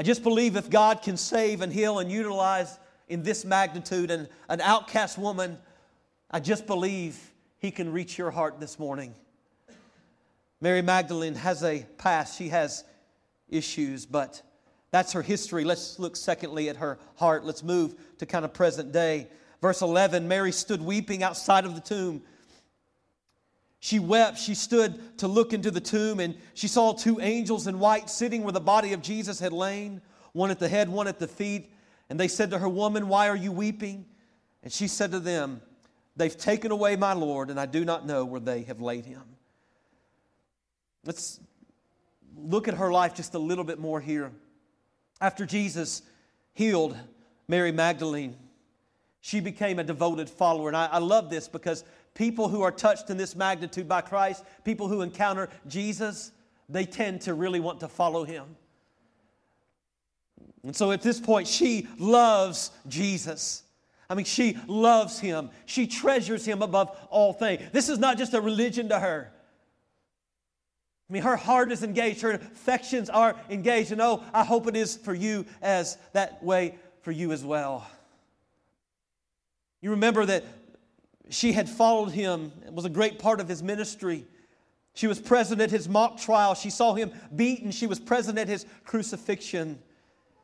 I 0.01 0.03
just 0.03 0.23
believe 0.23 0.55
if 0.55 0.67
God 0.67 1.03
can 1.03 1.15
save 1.15 1.61
and 1.61 1.71
heal 1.71 1.99
and 1.99 2.11
utilize 2.11 2.79
in 3.07 3.21
this 3.21 3.45
magnitude 3.45 4.09
and 4.09 4.27
an 4.49 4.59
outcast 4.59 5.19
woman, 5.19 5.59
I 6.31 6.39
just 6.39 6.65
believe 6.65 7.19
He 7.59 7.69
can 7.69 7.91
reach 7.93 8.17
your 8.17 8.31
heart 8.31 8.59
this 8.59 8.79
morning. 8.79 9.13
Mary 10.59 10.81
Magdalene 10.81 11.35
has 11.35 11.63
a 11.63 11.85
past, 11.99 12.35
she 12.35 12.49
has 12.49 12.83
issues, 13.47 14.07
but 14.07 14.41
that's 14.89 15.11
her 15.11 15.21
history. 15.21 15.63
Let's 15.63 15.99
look 15.99 16.15
secondly 16.15 16.67
at 16.67 16.77
her 16.77 16.97
heart. 17.17 17.45
Let's 17.45 17.61
move 17.61 17.93
to 18.17 18.25
kind 18.25 18.43
of 18.43 18.55
present 18.55 18.91
day. 18.91 19.27
Verse 19.61 19.83
11 19.83 20.27
Mary 20.27 20.51
stood 20.51 20.81
weeping 20.81 21.21
outside 21.21 21.63
of 21.63 21.75
the 21.75 21.81
tomb. 21.81 22.23
She 23.81 23.97
wept. 23.97 24.37
She 24.37 24.53
stood 24.53 25.17
to 25.17 25.27
look 25.27 25.53
into 25.53 25.71
the 25.71 25.81
tomb, 25.81 26.19
and 26.19 26.37
she 26.53 26.67
saw 26.67 26.93
two 26.93 27.19
angels 27.19 27.65
in 27.65 27.79
white 27.79 28.11
sitting 28.11 28.43
where 28.43 28.53
the 28.53 28.61
body 28.61 28.93
of 28.93 29.01
Jesus 29.01 29.39
had 29.39 29.51
lain, 29.51 30.01
one 30.33 30.51
at 30.51 30.59
the 30.59 30.69
head, 30.69 30.87
one 30.87 31.07
at 31.07 31.17
the 31.17 31.27
feet. 31.27 31.73
And 32.07 32.19
they 32.19 32.27
said 32.27 32.51
to 32.51 32.59
her, 32.59 32.69
Woman, 32.69 33.07
why 33.07 33.27
are 33.27 33.35
you 33.35 33.51
weeping? 33.51 34.05
And 34.61 34.71
she 34.71 34.87
said 34.87 35.11
to 35.11 35.19
them, 35.19 35.61
They've 36.15 36.37
taken 36.37 36.71
away 36.71 36.95
my 36.95 37.13
Lord, 37.13 37.49
and 37.49 37.59
I 37.59 37.65
do 37.65 37.83
not 37.83 38.05
know 38.05 38.23
where 38.23 38.39
they 38.39 38.61
have 38.63 38.81
laid 38.81 39.05
him. 39.05 39.23
Let's 41.03 41.39
look 42.37 42.67
at 42.67 42.75
her 42.75 42.91
life 42.91 43.15
just 43.15 43.33
a 43.33 43.39
little 43.39 43.63
bit 43.63 43.79
more 43.79 43.99
here. 43.99 44.31
After 45.19 45.43
Jesus 45.43 46.03
healed 46.53 46.95
Mary 47.47 47.71
Magdalene, 47.71 48.35
she 49.21 49.39
became 49.39 49.79
a 49.79 49.83
devoted 49.83 50.29
follower. 50.29 50.67
And 50.67 50.77
I, 50.77 50.85
I 50.85 50.97
love 50.99 51.31
this 51.31 51.47
because 51.47 51.83
people 52.21 52.49
who 52.49 52.61
are 52.61 52.71
touched 52.71 53.09
in 53.09 53.17
this 53.17 53.35
magnitude 53.35 53.87
by 53.87 53.99
Christ, 53.99 54.43
people 54.63 54.87
who 54.87 55.01
encounter 55.01 55.49
Jesus, 55.67 56.31
they 56.69 56.85
tend 56.85 57.21
to 57.21 57.33
really 57.33 57.59
want 57.59 57.79
to 57.79 57.87
follow 57.87 58.25
him. 58.25 58.45
And 60.63 60.75
so 60.75 60.91
at 60.91 61.01
this 61.01 61.19
point, 61.19 61.47
she 61.47 61.87
loves 61.97 62.69
Jesus. 62.87 63.63
I 64.07 64.13
mean, 64.13 64.25
she 64.25 64.55
loves 64.67 65.19
him. 65.19 65.49
She 65.65 65.87
treasures 65.87 66.45
him 66.45 66.61
above 66.61 66.95
all 67.09 67.33
things. 67.33 67.63
This 67.71 67.89
is 67.89 67.97
not 67.97 68.19
just 68.19 68.35
a 68.35 68.41
religion 68.41 68.89
to 68.89 68.99
her. 68.99 69.31
I 71.09 71.13
mean, 71.13 71.23
her 71.23 71.37
heart 71.37 71.71
is 71.71 71.81
engaged, 71.81 72.21
her 72.21 72.33
affections 72.33 73.09
are 73.09 73.35
engaged. 73.49 73.91
And 73.91 73.99
oh, 73.99 74.23
I 74.31 74.43
hope 74.43 74.67
it 74.67 74.75
is 74.75 74.95
for 74.95 75.15
you 75.15 75.47
as 75.59 75.97
that 76.13 76.43
way 76.43 76.75
for 77.01 77.11
you 77.11 77.31
as 77.31 77.43
well. 77.43 77.89
You 79.81 79.89
remember 79.89 80.23
that 80.27 80.43
she 81.33 81.53
had 81.53 81.69
followed 81.69 82.11
him, 82.11 82.51
it 82.65 82.73
was 82.73 82.85
a 82.85 82.89
great 82.89 83.17
part 83.17 83.39
of 83.39 83.47
his 83.47 83.63
ministry. 83.63 84.25
She 84.93 85.07
was 85.07 85.19
present 85.19 85.61
at 85.61 85.71
his 85.71 85.87
mock 85.87 86.19
trial. 86.19 86.53
She 86.55 86.69
saw 86.69 86.93
him 86.93 87.11
beaten. 87.33 87.71
She 87.71 87.87
was 87.87 87.99
present 87.99 88.37
at 88.37 88.49
his 88.49 88.65
crucifixion. 88.83 89.79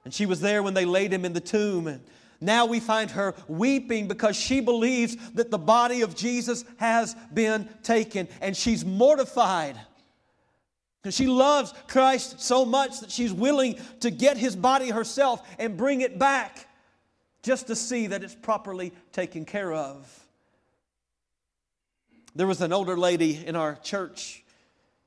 And 0.06 0.14
she 0.14 0.26
was 0.26 0.40
there 0.40 0.64
when 0.64 0.74
they 0.74 0.86
laid 0.86 1.12
him 1.12 1.26
in 1.26 1.34
the 1.34 1.42
tomb. 1.42 1.88
And 1.88 2.02
now 2.40 2.66
we 2.66 2.80
find 2.80 3.12
her 3.12 3.36
weeping 3.50 4.08
because 4.08 4.38
she 4.38 4.62
believes 4.62 5.18
that 5.32 5.52
the 5.52 5.58
body 5.58 6.02
of 6.02 6.16
Jesus 6.16 6.64
has 6.78 7.16
been 7.34 7.68
taken. 7.84 8.30
And 8.40 8.56
she's 8.56 8.86
mortified. 8.86 9.78
She 11.10 11.28
loves 11.28 11.74
Christ 11.88 12.40
so 12.42 12.66
much 12.66 13.02
that 13.02 13.12
she's 13.12 13.34
willing 13.34 13.78
to 14.02 14.10
get 14.10 14.38
his 14.38 14.56
body 14.56 14.90
herself 14.90 15.46
and 15.60 15.76
bring 15.76 16.02
it 16.02 16.18
back 16.18 16.68
just 17.44 17.68
to 17.68 17.76
see 17.76 18.08
that 18.08 18.24
it's 18.24 18.36
properly 18.36 18.94
taken 19.12 19.46
care 19.46 19.74
of. 19.74 20.27
There 22.38 22.46
was 22.46 22.62
an 22.62 22.72
older 22.72 22.96
lady 22.96 23.44
in 23.48 23.56
our 23.56 23.80
church 23.82 24.44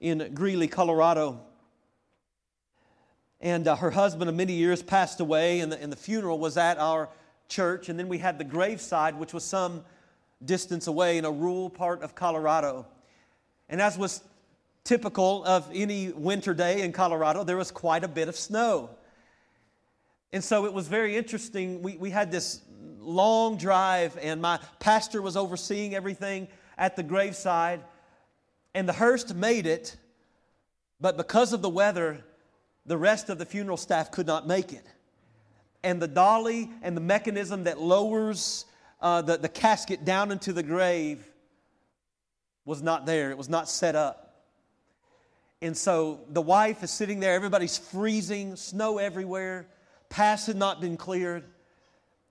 in 0.01 0.33
Greeley, 0.35 0.67
Colorado. 0.67 1.41
And 3.41 3.69
uh, 3.69 3.77
her 3.77 3.93
husband 3.93 4.29
of 4.29 4.35
many 4.35 4.55
years 4.55 4.83
passed 4.83 5.21
away, 5.21 5.61
and 5.61 5.71
the, 5.71 5.81
and 5.81 5.93
the 5.93 5.97
funeral 5.97 6.41
was 6.41 6.57
at 6.57 6.77
our 6.79 7.09
church. 7.49 7.89
And 7.89 7.97
then 7.97 8.09
we 8.09 8.19
had 8.19 8.37
the 8.37 8.43
graveside, 8.43 9.17
which 9.17 9.33
was 9.33 9.45
some 9.45 9.85
distance 10.45 10.89
away 10.89 11.19
in 11.19 11.25
a 11.25 11.31
rural 11.31 11.71
part 11.71 12.03
of 12.03 12.17
Colorado. 12.17 12.85
And 13.69 13.81
as 13.81 13.97
was 13.97 14.25
typical 14.83 15.45
of 15.45 15.71
any 15.73 16.09
winter 16.09 16.53
day 16.53 16.83
in 16.83 16.91
Colorado, 16.91 17.45
there 17.45 17.57
was 17.57 17.71
quite 17.71 18.03
a 18.03 18.09
bit 18.09 18.27
of 18.27 18.35
snow. 18.35 18.91
And 20.33 20.43
so 20.43 20.67
it 20.67 20.73
was 20.73 20.89
very 20.89 21.17
interesting. 21.17 21.81
We, 21.81 21.97
we 21.97 22.11
had 22.11 22.33
this 22.33 22.61
long 22.99 23.57
drive, 23.57 24.19
and 24.21 24.43
my 24.43 24.59
pastor 24.81 25.23
was 25.23 25.37
overseeing 25.37 25.95
everything 25.95 26.49
at 26.81 26.97
the 26.97 27.03
graveside, 27.05 27.83
and 28.75 28.89
the 28.89 28.93
hearse 28.93 29.33
made 29.35 29.67
it, 29.67 29.97
but 31.01 31.17
because 31.17 31.53
of 31.53 31.61
the 31.61 31.69
weather, 31.69 32.25
the 32.87 32.97
rest 32.97 33.29
of 33.29 33.39
the 33.39 33.45
funeral 33.45 33.77
staff 33.77 34.11
could 34.11 34.27
not 34.27 34.49
make 34.49 34.73
it. 34.73 34.85
And 35.85 36.01
the 36.01 36.09
dolly 36.09 36.71
and 36.83 36.97
the 36.97 37.01
mechanism 37.01 37.65
that 37.65 37.79
lowers 37.79 38.65
uh, 39.01 39.23
the, 39.23 39.37
the 39.37 39.49
casket 39.49 40.05
down 40.05 40.33
into 40.33 40.53
the 40.53 40.63
grave 40.63 41.27
was 42.65 42.83
not 42.83 43.07
there, 43.07 43.31
it 43.31 43.39
was 43.39 43.49
not 43.49 43.69
set 43.69 43.95
up. 43.95 44.45
And 45.63 45.77
so 45.77 46.21
the 46.31 46.41
wife 46.41 46.83
is 46.83 46.91
sitting 46.91 47.21
there, 47.21 47.35
everybody's 47.35 47.77
freezing, 47.77 48.57
snow 48.57 48.97
everywhere, 48.97 49.67
paths 50.09 50.47
had 50.47 50.57
not 50.57 50.81
been 50.81 50.97
cleared. 50.97 51.45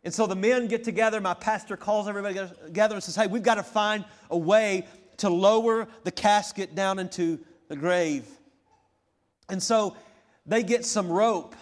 And 0.04 0.14
so 0.14 0.26
the 0.26 0.36
men 0.36 0.68
get 0.68 0.84
together. 0.84 1.20
My 1.20 1.34
pastor 1.34 1.76
calls 1.76 2.08
everybody 2.08 2.40
together 2.66 2.96
and 2.96 3.04
says, 3.04 3.16
Hey, 3.16 3.28
we've 3.28 3.44
got 3.44 3.56
to 3.56 3.64
find 3.64 4.06
a 4.30 4.38
way 4.38 4.88
to 5.18 5.30
lower 5.30 5.88
the 6.04 6.12
casket 6.12 6.76
down 6.76 7.00
into 7.00 7.40
the 7.68 7.76
grave. 7.76 8.26
And 9.50 9.62
so 9.62 9.98
they 10.46 10.64
get 10.64 10.86
some 10.86 11.10
rope. 11.10 11.56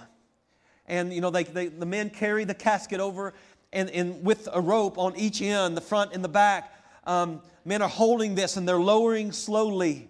And, 0.85 1.11
you 1.11 1.21
know, 1.21 1.29
they, 1.29 1.43
they, 1.43 1.67
the 1.67 1.85
men 1.85 2.09
carry 2.09 2.45
the 2.45 2.53
casket 2.53 2.99
over, 2.99 3.33
and, 3.73 3.89
and 3.89 4.23
with 4.23 4.47
a 4.53 4.61
rope 4.61 4.97
on 4.97 5.17
each 5.17 5.41
end, 5.41 5.75
the 5.75 5.81
front 5.81 6.13
and 6.13 6.23
the 6.23 6.29
back, 6.29 6.73
um, 7.05 7.41
men 7.65 7.81
are 7.81 7.89
holding 7.89 8.35
this 8.35 8.55
and 8.55 8.67
they're 8.67 8.79
lowering 8.79 9.33
slowly 9.33 10.09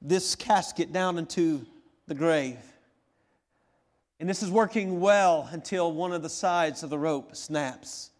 this 0.00 0.34
casket 0.34 0.92
down 0.92 1.18
into 1.18 1.66
the 2.06 2.14
grave. 2.14 2.58
And 4.20 4.28
this 4.28 4.42
is 4.42 4.50
working 4.50 5.00
well 5.00 5.48
until 5.50 5.90
one 5.90 6.12
of 6.12 6.22
the 6.22 6.28
sides 6.28 6.82
of 6.82 6.90
the 6.90 6.98
rope 6.98 7.34
snaps. 7.34 8.10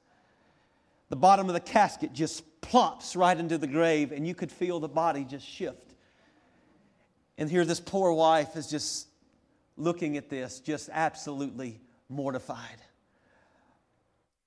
The 1.11 1.17
bottom 1.17 1.47
of 1.49 1.53
the 1.53 1.61
casket 1.61 2.15
just 2.15 2.63
plops 2.63 3.15
right 3.15 3.37
into 3.37 3.59
the 3.59 3.67
grave, 3.67 4.11
and 4.11 4.27
you 4.27 4.35
could 4.35 4.51
feel 4.51 4.81
the 4.81 4.89
body 4.89 5.25
just 5.25 5.47
shift. 5.47 5.95
And 7.37 7.51
here, 7.51 7.67
this 7.67 7.81
poor 7.81 8.13
wife 8.15 8.57
is 8.57 8.67
just 8.67 9.09
looking 9.77 10.17
at 10.17 10.31
this, 10.31 10.61
just 10.61 10.89
absolutely 10.91 11.79
mortified. 12.09 12.81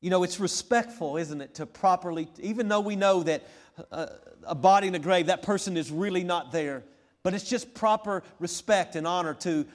You 0.02 0.10
know, 0.10 0.24
it's 0.24 0.40
respectful, 0.40 1.18
isn't 1.18 1.40
it, 1.40 1.54
to 1.56 1.68
properly, 1.68 2.30
even 2.40 2.68
though 2.68 2.80
we 2.80 2.96
know 2.96 3.22
that 3.24 3.48
uh, 3.92 4.08
a 4.48 4.56
body 4.56 4.88
in 4.88 4.96
a 4.96 5.00
grave, 5.00 5.28
that 5.28 5.44
person 5.44 5.78
is 5.78 5.92
really 5.92 6.24
not 6.24 6.52
there, 6.52 6.84
but 7.22 7.36
it's 7.36 7.48
just 7.48 7.76
proper 7.76 8.24
respect 8.40 8.96
and 8.96 9.06
honor 9.06 9.36
to 9.36 9.68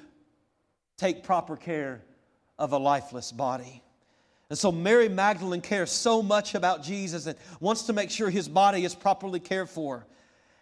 take 0.99 1.23
proper 1.23 1.57
care 1.57 2.03
of 2.59 2.73
a 2.73 2.79
lifeless 2.79 3.33
body. 3.33 3.83
And 4.51 4.59
so 4.59 4.73
Mary 4.73 5.09
Magdalene 5.09 5.61
cares 5.61 5.91
so 5.91 6.23
much 6.23 6.55
about 6.55 6.83
Jesus 6.83 7.27
and 7.27 7.39
wants 7.61 7.83
to 7.85 7.93
make 7.93 8.11
sure 8.11 8.29
his 8.29 8.49
body 8.49 8.85
is 8.85 8.95
properly 8.95 9.41
cared 9.41 9.71
for. 9.71 10.07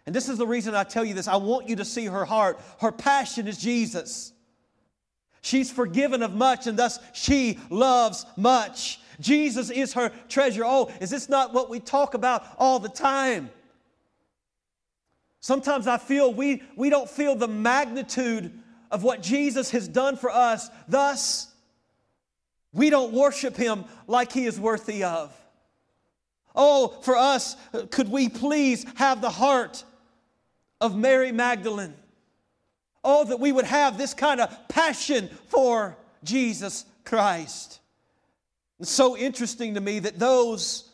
And 0.05 0.15
this 0.15 0.29
is 0.29 0.37
the 0.37 0.47
reason 0.47 0.75
I 0.75 0.83
tell 0.83 1.03
you 1.03 1.13
this. 1.13 1.27
I 1.27 1.37
want 1.37 1.67
you 1.67 1.75
to 1.77 1.85
see 1.85 2.05
her 2.05 2.23
heart. 2.23 2.59
Her 2.79 2.91
passion 2.91 3.47
is 3.47 3.57
Jesus. 3.57 4.31
She's 5.41 5.71
forgiven 5.71 6.23
of 6.23 6.33
much, 6.33 6.67
and 6.67 6.77
thus 6.77 6.99
she 7.13 7.59
loves 7.69 8.25
much. 8.35 8.99
Jesus 9.19 9.69
is 9.69 9.93
her 9.93 10.11
treasure. 10.29 10.63
Oh, 10.65 10.91
is 11.01 11.09
this 11.09 11.29
not 11.29 11.53
what 11.53 11.69
we 11.69 11.79
talk 11.79 12.13
about 12.13 12.45
all 12.57 12.79
the 12.79 12.89
time? 12.89 13.49
Sometimes 15.39 15.87
I 15.87 15.97
feel 15.97 16.33
we, 16.33 16.61
we 16.75 16.89
don't 16.89 17.09
feel 17.09 17.35
the 17.35 17.47
magnitude 17.47 18.51
of 18.91 19.03
what 19.03 19.21
Jesus 19.21 19.71
has 19.71 19.87
done 19.87 20.17
for 20.17 20.29
us. 20.29 20.69
Thus, 20.87 21.51
we 22.73 22.89
don't 22.89 23.13
worship 23.13 23.55
him 23.55 23.85
like 24.07 24.31
he 24.31 24.45
is 24.45 24.59
worthy 24.59 25.03
of. 25.03 25.33
Oh, 26.55 26.89
for 27.01 27.15
us, 27.15 27.55
could 27.91 28.09
we 28.09 28.29
please 28.29 28.85
have 28.95 29.21
the 29.21 29.29
heart 29.29 29.83
of 30.81 30.97
Mary 30.97 31.31
Magdalene? 31.31 31.93
Oh, 33.03 33.23
that 33.25 33.39
we 33.39 33.51
would 33.51 33.65
have 33.65 33.97
this 33.97 34.13
kind 34.13 34.41
of 34.41 34.67
passion 34.67 35.29
for 35.47 35.95
Jesus 36.23 36.85
Christ. 37.05 37.79
It's 38.79 38.91
so 38.91 39.17
interesting 39.17 39.75
to 39.75 39.81
me 39.81 39.99
that 39.99 40.19
those 40.19 40.89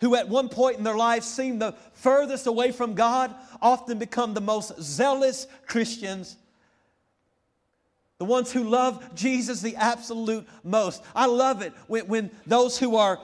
who 0.00 0.16
at 0.16 0.28
one 0.28 0.48
point 0.48 0.78
in 0.78 0.84
their 0.84 0.96
life 0.96 1.22
seem 1.22 1.58
the 1.58 1.76
furthest 1.94 2.46
away 2.46 2.72
from 2.72 2.94
God 2.94 3.34
often 3.60 3.98
become 3.98 4.34
the 4.34 4.40
most 4.40 4.80
zealous 4.82 5.46
Christians. 5.66 6.36
The 8.22 8.26
ones 8.26 8.52
who 8.52 8.62
love 8.62 9.16
Jesus 9.16 9.62
the 9.62 9.74
absolute 9.74 10.46
most. 10.62 11.02
I 11.12 11.26
love 11.26 11.60
it 11.60 11.72
when, 11.88 12.06
when 12.06 12.30
those 12.46 12.78
who 12.78 12.94
are 12.94 13.18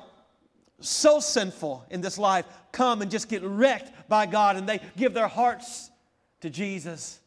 so 0.80 1.20
sinful 1.20 1.86
in 1.88 2.00
this 2.00 2.18
life 2.18 2.46
come 2.72 3.00
and 3.00 3.08
just 3.08 3.28
get 3.28 3.44
wrecked 3.44 4.08
by 4.08 4.26
God 4.26 4.56
and 4.56 4.68
they 4.68 4.80
give 4.96 5.14
their 5.14 5.28
hearts 5.28 5.92
to 6.40 6.50
Jesus 6.50 7.20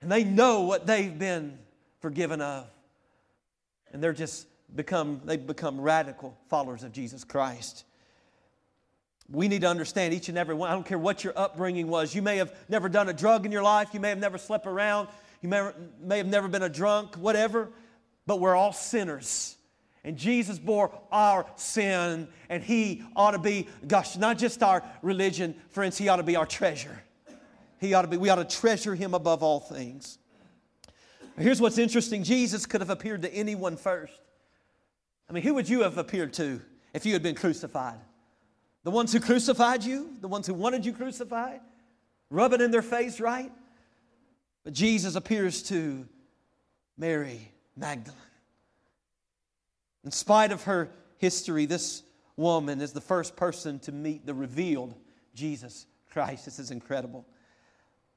and 0.00 0.10
they 0.10 0.24
know 0.24 0.62
what 0.62 0.84
they've 0.84 1.16
been 1.16 1.60
forgiven 2.00 2.40
of. 2.40 2.66
And 3.92 4.02
they're 4.02 4.12
just 4.12 4.48
become, 4.74 5.20
they've 5.24 5.46
become 5.46 5.80
radical 5.80 6.36
followers 6.50 6.82
of 6.82 6.90
Jesus 6.90 7.22
Christ. 7.22 7.84
We 9.30 9.46
need 9.46 9.60
to 9.60 9.68
understand 9.68 10.12
each 10.12 10.28
and 10.28 10.36
every 10.36 10.56
one. 10.56 10.70
I 10.70 10.72
don't 10.72 10.84
care 10.84 10.98
what 10.98 11.22
your 11.22 11.38
upbringing 11.38 11.86
was. 11.86 12.16
You 12.16 12.22
may 12.22 12.38
have 12.38 12.52
never 12.68 12.88
done 12.88 13.08
a 13.08 13.12
drug 13.12 13.46
in 13.46 13.52
your 13.52 13.62
life. 13.62 13.90
You 13.92 14.00
may 14.00 14.08
have 14.08 14.18
never 14.18 14.38
slept 14.38 14.66
around. 14.66 15.06
You 15.42 15.48
may, 15.48 15.70
may 16.00 16.18
have 16.18 16.26
never 16.26 16.48
been 16.48 16.62
a 16.62 16.68
drunk, 16.68 17.16
whatever. 17.16 17.68
But 18.26 18.40
we're 18.40 18.54
all 18.54 18.72
sinners. 18.72 19.56
And 20.04 20.16
Jesus 20.16 20.58
bore 20.58 20.92
our 21.12 21.46
sin, 21.56 22.28
and 22.48 22.62
He 22.62 23.04
ought 23.14 23.32
to 23.32 23.38
be, 23.38 23.68
gosh, 23.86 24.16
not 24.16 24.38
just 24.38 24.62
our 24.62 24.82
religion, 25.00 25.54
friends, 25.70 25.96
He 25.96 26.08
ought 26.08 26.16
to 26.16 26.24
be 26.24 26.34
our 26.34 26.46
treasure. 26.46 27.02
He 27.80 27.94
ought 27.94 28.02
to 28.02 28.08
be, 28.08 28.16
we 28.16 28.28
ought 28.28 28.36
to 28.36 28.56
treasure 28.56 28.94
Him 28.94 29.14
above 29.14 29.42
all 29.42 29.60
things. 29.60 30.18
Here's 31.38 31.60
what's 31.60 31.78
interesting 31.78 32.24
Jesus 32.24 32.66
could 32.66 32.80
have 32.80 32.90
appeared 32.90 33.22
to 33.22 33.32
anyone 33.32 33.76
first. 33.76 34.12
I 35.30 35.32
mean, 35.32 35.44
who 35.44 35.54
would 35.54 35.68
you 35.68 35.82
have 35.82 35.98
appeared 35.98 36.32
to 36.34 36.60
if 36.94 37.06
you 37.06 37.12
had 37.12 37.22
been 37.22 37.36
crucified? 37.36 37.98
The 38.84 38.90
ones 38.90 39.12
who 39.12 39.20
crucified 39.20 39.84
you? 39.84 40.16
The 40.20 40.28
ones 40.28 40.46
who 40.46 40.54
wanted 40.54 40.84
you 40.84 40.92
crucified? 40.92 41.60
Rub 42.28 42.52
it 42.52 42.60
in 42.60 42.70
their 42.72 42.82
face, 42.82 43.20
right? 43.20 43.52
But 44.64 44.72
Jesus 44.72 45.16
appears 45.16 45.62
to 45.64 46.06
Mary 46.96 47.52
Magdalene. 47.76 48.18
In 50.04 50.10
spite 50.10 50.52
of 50.52 50.64
her 50.64 50.90
history, 51.18 51.66
this 51.66 52.02
woman 52.36 52.80
is 52.80 52.92
the 52.92 53.00
first 53.00 53.36
person 53.36 53.78
to 53.80 53.92
meet 53.92 54.26
the 54.26 54.34
revealed 54.34 54.94
Jesus 55.34 55.86
Christ. 56.10 56.44
This 56.44 56.58
is 56.58 56.70
incredible. 56.70 57.26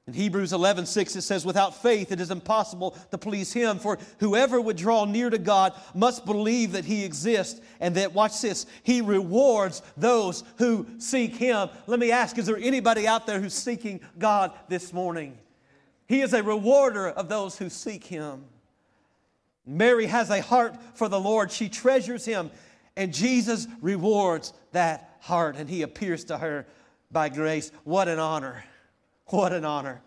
In 0.07 0.13
Hebrews 0.13 0.53
11, 0.53 0.85
6, 0.85 1.15
it 1.15 1.21
says, 1.23 1.45
Without 1.45 1.81
faith 1.81 2.11
it 2.11 2.19
is 2.19 2.29
impossible 2.29 2.91
to 3.09 3.17
please 3.17 3.51
him, 3.51 3.79
for 3.79 3.97
whoever 4.19 4.61
would 4.61 4.77
draw 4.77 5.05
near 5.05 5.31
to 5.31 5.39
God 5.39 5.73
must 5.95 6.27
believe 6.27 6.73
that 6.73 6.85
he 6.85 7.03
exists 7.03 7.59
and 7.79 7.95
that, 7.95 8.13
watch 8.13 8.39
this, 8.39 8.67
he 8.83 9.01
rewards 9.01 9.81
those 9.97 10.43
who 10.57 10.85
seek 10.99 11.35
him. 11.35 11.69
Let 11.87 11.99
me 11.99 12.11
ask, 12.11 12.37
is 12.37 12.45
there 12.45 12.57
anybody 12.57 13.07
out 13.07 13.25
there 13.25 13.39
who's 13.39 13.55
seeking 13.55 13.99
God 14.19 14.51
this 14.69 14.93
morning? 14.93 15.39
He 16.07 16.21
is 16.21 16.33
a 16.33 16.43
rewarder 16.43 17.07
of 17.07 17.29
those 17.29 17.57
who 17.57 17.69
seek 17.69 18.03
him. 18.03 18.45
Mary 19.65 20.05
has 20.05 20.29
a 20.29 20.41
heart 20.41 20.75
for 20.93 21.09
the 21.09 21.19
Lord. 21.19 21.51
She 21.51 21.69
treasures 21.69 22.25
him, 22.25 22.51
and 22.95 23.13
Jesus 23.13 23.67
rewards 23.81 24.53
that 24.71 25.17
heart, 25.21 25.55
and 25.55 25.69
he 25.69 25.81
appears 25.81 26.25
to 26.25 26.37
her 26.37 26.67
by 27.11 27.29
grace. 27.29 27.71
What 27.83 28.07
an 28.07 28.19
honor! 28.19 28.63
What 29.27 29.53
an 29.53 29.65
honor. 29.65 30.01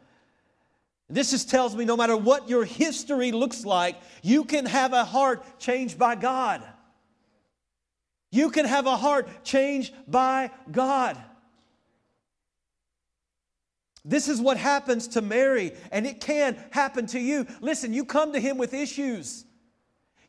This 1.11 1.31
just 1.31 1.51
tells 1.51 1.75
me 1.75 1.85
no 1.85 1.97
matter 1.97 2.17
what 2.17 2.49
your 2.49 2.65
history 2.65 3.33
looks 3.33 3.65
like, 3.65 3.97
you 4.23 4.45
can 4.45 4.67
have 4.67 4.93
a 4.93 5.05
heart 5.05 5.43
changed 5.59 5.99
by 5.99 6.15
God. 6.15 6.63
You 8.31 8.51
can 8.51 8.67
have 8.67 8.87
a 8.87 8.97
heart 8.97 9.43
changed 9.43 9.95
by 10.07 10.51
God. 10.71 11.17
This 14.09 14.27
is 14.27 14.41
what 14.41 14.57
happens 14.57 15.07
to 15.09 15.21
Mary, 15.21 15.75
and 15.93 16.07
it 16.07 16.19
can 16.19 16.57
happen 16.71 17.07
to 17.09 17.21
you. 17.21 17.47
Listen, 17.61 17.93
you 17.93 18.07
come 18.07 18.33
to 18.33 18.41
Him 18.41 18.57
with 18.57 18.73
issues. 18.73 19.45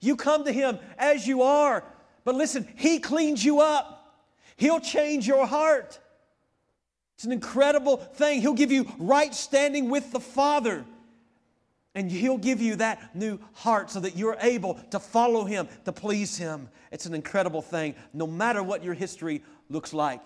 You 0.02 0.18
come 0.18 0.44
to 0.44 0.52
Him 0.52 0.80
as 0.98 1.26
you 1.26 1.44
are. 1.44 1.86
But 2.26 2.36
listen, 2.36 2.68
He 2.76 3.00
cleans 3.00 3.44
you 3.44 3.62
up, 3.62 4.18
He'll 4.58 4.82
change 4.82 5.26
your 5.26 5.48
heart. 5.48 5.98
It's 7.16 7.24
an 7.24 7.32
incredible 7.32 7.96
thing. 7.96 8.42
He'll 8.42 8.54
give 8.54 8.72
you 8.72 8.86
right 8.98 9.34
standing 9.34 9.90
with 9.90 10.12
the 10.12 10.20
Father. 10.20 10.84
And 11.96 12.12
He'll 12.12 12.38
give 12.38 12.62
you 12.62 12.76
that 12.76 13.16
new 13.16 13.40
heart 13.54 13.92
so 13.92 14.02
that 14.02 14.18
you're 14.18 14.38
able 14.42 14.74
to 14.92 15.00
follow 15.00 15.46
Him, 15.46 15.70
to 15.86 15.94
please 15.94 16.38
Him. 16.38 16.68
It's 16.92 17.06
an 17.06 17.14
incredible 17.14 17.62
thing. 17.62 17.96
No 18.14 18.28
matter 18.28 18.62
what 18.62 18.84
your 18.84 18.94
history 18.94 19.42
looks 19.70 19.94
like, 19.94 20.22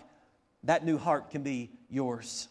that 0.63 0.83
new 0.83 0.97
heart 0.97 1.29
can 1.29 1.43
be 1.43 1.69
yours. 1.87 2.47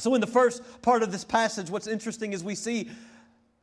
So, 0.00 0.14
in 0.14 0.20
the 0.20 0.26
first 0.26 0.62
part 0.80 1.02
of 1.02 1.12
this 1.12 1.24
passage, 1.24 1.68
what's 1.68 1.86
interesting 1.86 2.32
is 2.32 2.42
we 2.42 2.54
see 2.54 2.90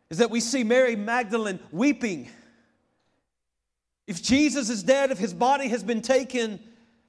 is 0.10 0.20
that 0.20 0.30
we 0.30 0.40
see 0.40 0.64
Mary 0.64 0.96
Magdalene 0.96 1.60
weeping. 1.72 2.30
If 4.06 4.22
Jesus 4.22 4.70
is 4.70 4.84
dead, 4.84 5.12
if 5.12 5.18
his 5.18 5.34
body 5.34 5.68
has 5.68 5.84
been 5.84 6.02
taken, 6.02 6.60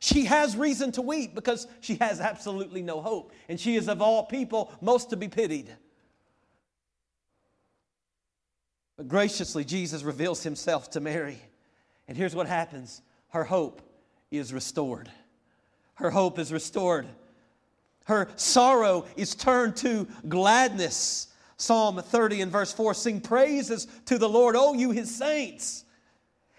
she 0.01 0.25
has 0.25 0.57
reason 0.57 0.91
to 0.93 1.03
weep 1.03 1.35
because 1.35 1.69
she 1.81 1.97
has 1.97 2.21
absolutely 2.21 2.83
no 2.83 3.01
hope. 3.01 3.33
And 3.49 3.61
she 3.61 3.77
is, 3.77 3.87
of 3.89 4.03
all 4.03 4.25
people, 4.25 4.73
most 4.81 5.11
to 5.11 5.17
be 5.17 5.29
pitied. 5.29 5.71
But 8.97 9.09
graciously, 9.09 9.65
Jesus 9.65 10.03
reveals 10.03 10.43
himself 10.43 10.91
to 10.91 11.01
Mary. 11.01 11.39
And 12.09 12.17
here's 12.17 12.35
what 12.35 12.49
happens 12.49 13.03
her 13.29 13.45
hope 13.45 13.83
is 14.31 14.53
restored. 14.53 15.11
Her 15.95 16.11
hope 16.11 16.39
is 16.39 16.53
restored. 16.53 17.07
Her 18.09 18.29
sorrow 18.37 19.05
is 19.17 19.35
turned 19.35 19.77
to 19.77 20.09
gladness. 20.29 21.27
Psalm 21.59 22.01
30 22.01 22.41
and 22.41 22.51
verse 22.51 22.73
4 22.73 22.95
Sing 22.95 23.21
praises 23.21 23.87
to 24.07 24.17
the 24.17 24.29
Lord, 24.29 24.57
O 24.57 24.73
you 24.73 24.91
his 24.93 25.15
saints, 25.15 25.85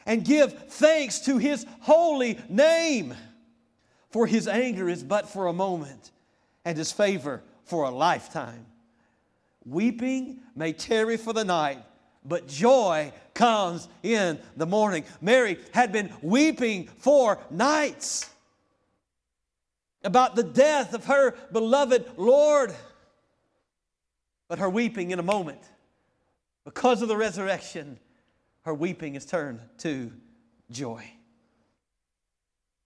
and 0.06 0.24
give 0.24 0.54
thanks 0.70 1.20
to 1.22 1.40
his 1.40 1.66
holy 1.82 2.38
name. 2.50 3.16
For 4.12 4.28
his 4.28 4.48
anger 4.48 4.88
is 4.90 5.04
but 5.04 5.28
for 5.28 5.48
a 5.48 5.54
moment, 5.54 6.12
and 6.66 6.78
his 6.78 6.92
favor 6.92 7.42
for 7.64 7.86
a 7.86 7.90
lifetime. 7.90 8.68
Weeping 9.66 10.42
may 10.56 10.72
tarry 10.72 11.18
for 11.18 11.34
the 11.34 11.46
night, 11.46 11.80
but 12.24 12.48
joy 12.48 13.12
comes 13.34 13.88
in 14.04 14.38
the 14.56 14.68
morning. 14.68 15.04
Mary 15.20 15.58
had 15.74 15.92
been 15.92 16.12
weeping 16.22 16.88
for 17.00 17.40
nights 17.50 18.30
about 20.04 20.36
the 20.36 20.44
death 20.44 20.94
of 20.94 21.06
her 21.06 21.36
beloved 21.52 22.06
Lord. 22.18 22.74
But 24.48 24.60
her 24.60 24.70
weeping 24.70 25.12
in 25.12 25.20
a 25.20 25.24
moment, 25.24 25.62
because 26.66 27.02
of 27.02 27.08
the 27.08 27.18
resurrection, 27.18 28.00
her 28.64 28.74
weeping 28.74 29.16
is 29.16 29.26
turned 29.26 29.60
to 29.80 30.12
joy 30.72 31.04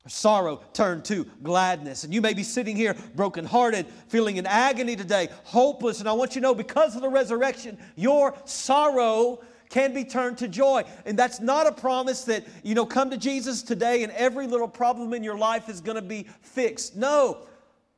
Her 0.04 0.10
sorrow 0.10 0.62
turned 0.73 1.06
to 1.06 1.26
gladness. 1.41 2.04
And 2.04 2.13
you 2.13 2.21
may 2.21 2.34
be 2.34 2.43
sitting 2.43 2.76
here 2.76 2.95
brokenhearted, 3.15 3.88
feeling 4.08 4.38
in 4.38 4.45
agony 4.45 4.95
today, 4.95 5.30
hopeless. 5.45 5.99
And 5.99 6.10
I 6.10 6.13
want 6.13 6.36
you 6.36 6.41
to 6.41 6.47
know 6.47 6.54
because 6.56 6.95
of 6.95 7.02
the 7.02 7.10
resurrection, 7.10 7.78
your 7.95 8.36
sorrow 8.45 9.41
can 9.74 9.92
be 9.92 10.06
turned 10.06 10.38
to 10.38 10.48
joy. 10.48 10.84
And 11.04 11.18
that's 11.18 11.40
not 11.40 11.66
a 11.66 11.72
promise 11.72 12.26
that, 12.26 12.46
you 12.62 12.76
know, 12.76 12.86
come 12.86 13.10
to 13.10 13.18
Jesus 13.18 13.64
today 13.64 14.04
and 14.04 14.12
every 14.12 14.46
little 14.46 14.68
problem 14.68 15.16
in 15.16 15.24
your 15.24 15.36
life 15.36 15.68
is 15.68 15.82
going 15.82 15.96
to 15.96 16.04
be 16.04 16.28
fixed. 16.44 16.96
No, 16.96 17.48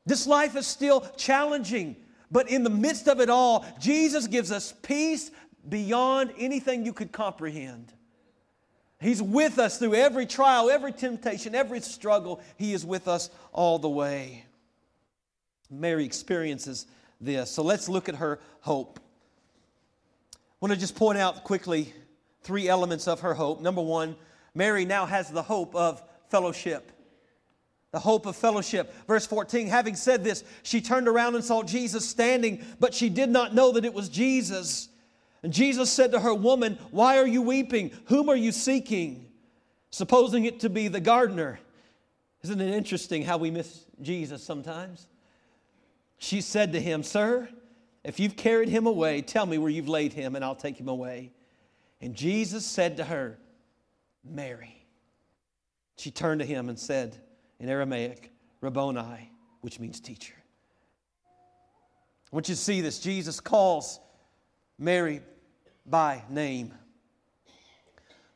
this 0.06 0.26
life 0.26 0.56
is 0.56 0.66
still 0.66 1.02
challenging. 1.18 1.94
But 2.30 2.48
in 2.48 2.64
the 2.64 2.70
midst 2.70 3.08
of 3.08 3.20
it 3.20 3.28
all, 3.28 3.66
Jesus 3.78 4.26
gives 4.26 4.50
us 4.50 4.72
peace 4.80 5.30
beyond 5.68 6.32
anything 6.38 6.86
you 6.86 6.94
could 6.94 7.12
comprehend. 7.12 7.92
He's 8.98 9.20
with 9.20 9.58
us 9.58 9.78
through 9.78 9.96
every 9.96 10.24
trial, 10.24 10.70
every 10.70 10.92
temptation, 10.92 11.54
every 11.54 11.80
struggle. 11.80 12.40
He 12.56 12.72
is 12.72 12.86
with 12.86 13.06
us 13.06 13.28
all 13.52 13.78
the 13.78 13.90
way. 13.90 14.46
Mary 15.70 16.06
experiences 16.06 16.86
this. 17.20 17.50
So 17.50 17.62
let's 17.62 17.86
look 17.86 18.08
at 18.08 18.14
her 18.14 18.40
hope. 18.60 18.98
Want 20.60 20.72
to 20.72 20.78
just 20.78 20.96
point 20.96 21.18
out 21.18 21.44
quickly 21.44 21.92
three 22.42 22.68
elements 22.68 23.08
of 23.08 23.20
her 23.20 23.34
hope. 23.34 23.60
Number 23.60 23.82
one, 23.82 24.16
Mary 24.54 24.84
now 24.84 25.04
has 25.04 25.30
the 25.30 25.42
hope 25.42 25.74
of 25.74 26.02
fellowship. 26.28 26.92
The 27.92 27.98
hope 27.98 28.26
of 28.26 28.36
fellowship. 28.36 28.92
Verse 29.06 29.26
14, 29.26 29.68
having 29.68 29.96
said 29.96 30.24
this, 30.24 30.44
she 30.62 30.80
turned 30.80 31.08
around 31.08 31.34
and 31.34 31.44
saw 31.44 31.62
Jesus 31.62 32.08
standing, 32.08 32.64
but 32.80 32.94
she 32.94 33.08
did 33.08 33.28
not 33.28 33.54
know 33.54 33.72
that 33.72 33.84
it 33.84 33.92
was 33.92 34.08
Jesus. 34.08 34.88
And 35.42 35.52
Jesus 35.52 35.90
said 35.90 36.12
to 36.12 36.20
her, 36.20 36.34
Woman, 36.34 36.78
why 36.90 37.18
are 37.18 37.26
you 37.26 37.42
weeping? 37.42 37.90
Whom 38.06 38.28
are 38.28 38.36
you 38.36 38.52
seeking? 38.52 39.28
Supposing 39.90 40.44
it 40.44 40.60
to 40.60 40.70
be 40.70 40.88
the 40.88 41.00
gardener. 41.00 41.60
Isn't 42.42 42.60
it 42.60 42.74
interesting 42.74 43.22
how 43.22 43.38
we 43.38 43.50
miss 43.50 43.84
Jesus 44.00 44.42
sometimes? 44.42 45.06
She 46.18 46.40
said 46.40 46.72
to 46.72 46.80
him, 46.80 47.02
Sir, 47.02 47.48
if 48.06 48.20
you've 48.20 48.36
carried 48.36 48.68
him 48.68 48.86
away, 48.86 49.20
tell 49.20 49.46
me 49.46 49.58
where 49.58 49.68
you've 49.68 49.88
laid 49.88 50.12
him, 50.12 50.36
and 50.36 50.44
I'll 50.44 50.54
take 50.54 50.78
him 50.78 50.88
away. 50.88 51.32
And 52.00 52.14
Jesus 52.14 52.64
said 52.64 52.98
to 52.98 53.04
her, 53.04 53.36
Mary. 54.24 54.86
She 55.96 56.12
turned 56.12 56.40
to 56.40 56.46
him 56.46 56.68
and 56.68 56.78
said 56.78 57.16
in 57.58 57.68
Aramaic, 57.68 58.30
Rabboni, 58.60 59.30
which 59.60 59.80
means 59.80 59.98
teacher. 59.98 60.34
I 62.32 62.36
want 62.36 62.48
you 62.48 62.54
to 62.54 62.60
see 62.60 62.80
this. 62.80 63.00
Jesus 63.00 63.40
calls 63.40 63.98
Mary 64.78 65.20
by 65.84 66.22
name. 66.28 66.72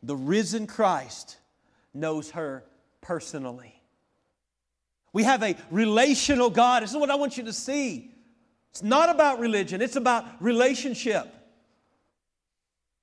The 0.02 0.16
risen 0.16 0.66
Christ 0.66 1.36
knows 1.94 2.30
her 2.30 2.64
personally. 3.02 3.80
We 5.12 5.24
have 5.24 5.42
a 5.42 5.56
relational 5.70 6.50
God. 6.50 6.82
This 6.82 6.90
is 6.90 6.96
what 6.96 7.10
I 7.10 7.16
want 7.16 7.36
you 7.36 7.44
to 7.44 7.52
see. 7.52 8.10
It's 8.70 8.82
not 8.82 9.10
about 9.10 9.40
religion, 9.40 9.82
it's 9.82 9.96
about 9.96 10.24
relationship. 10.40 11.34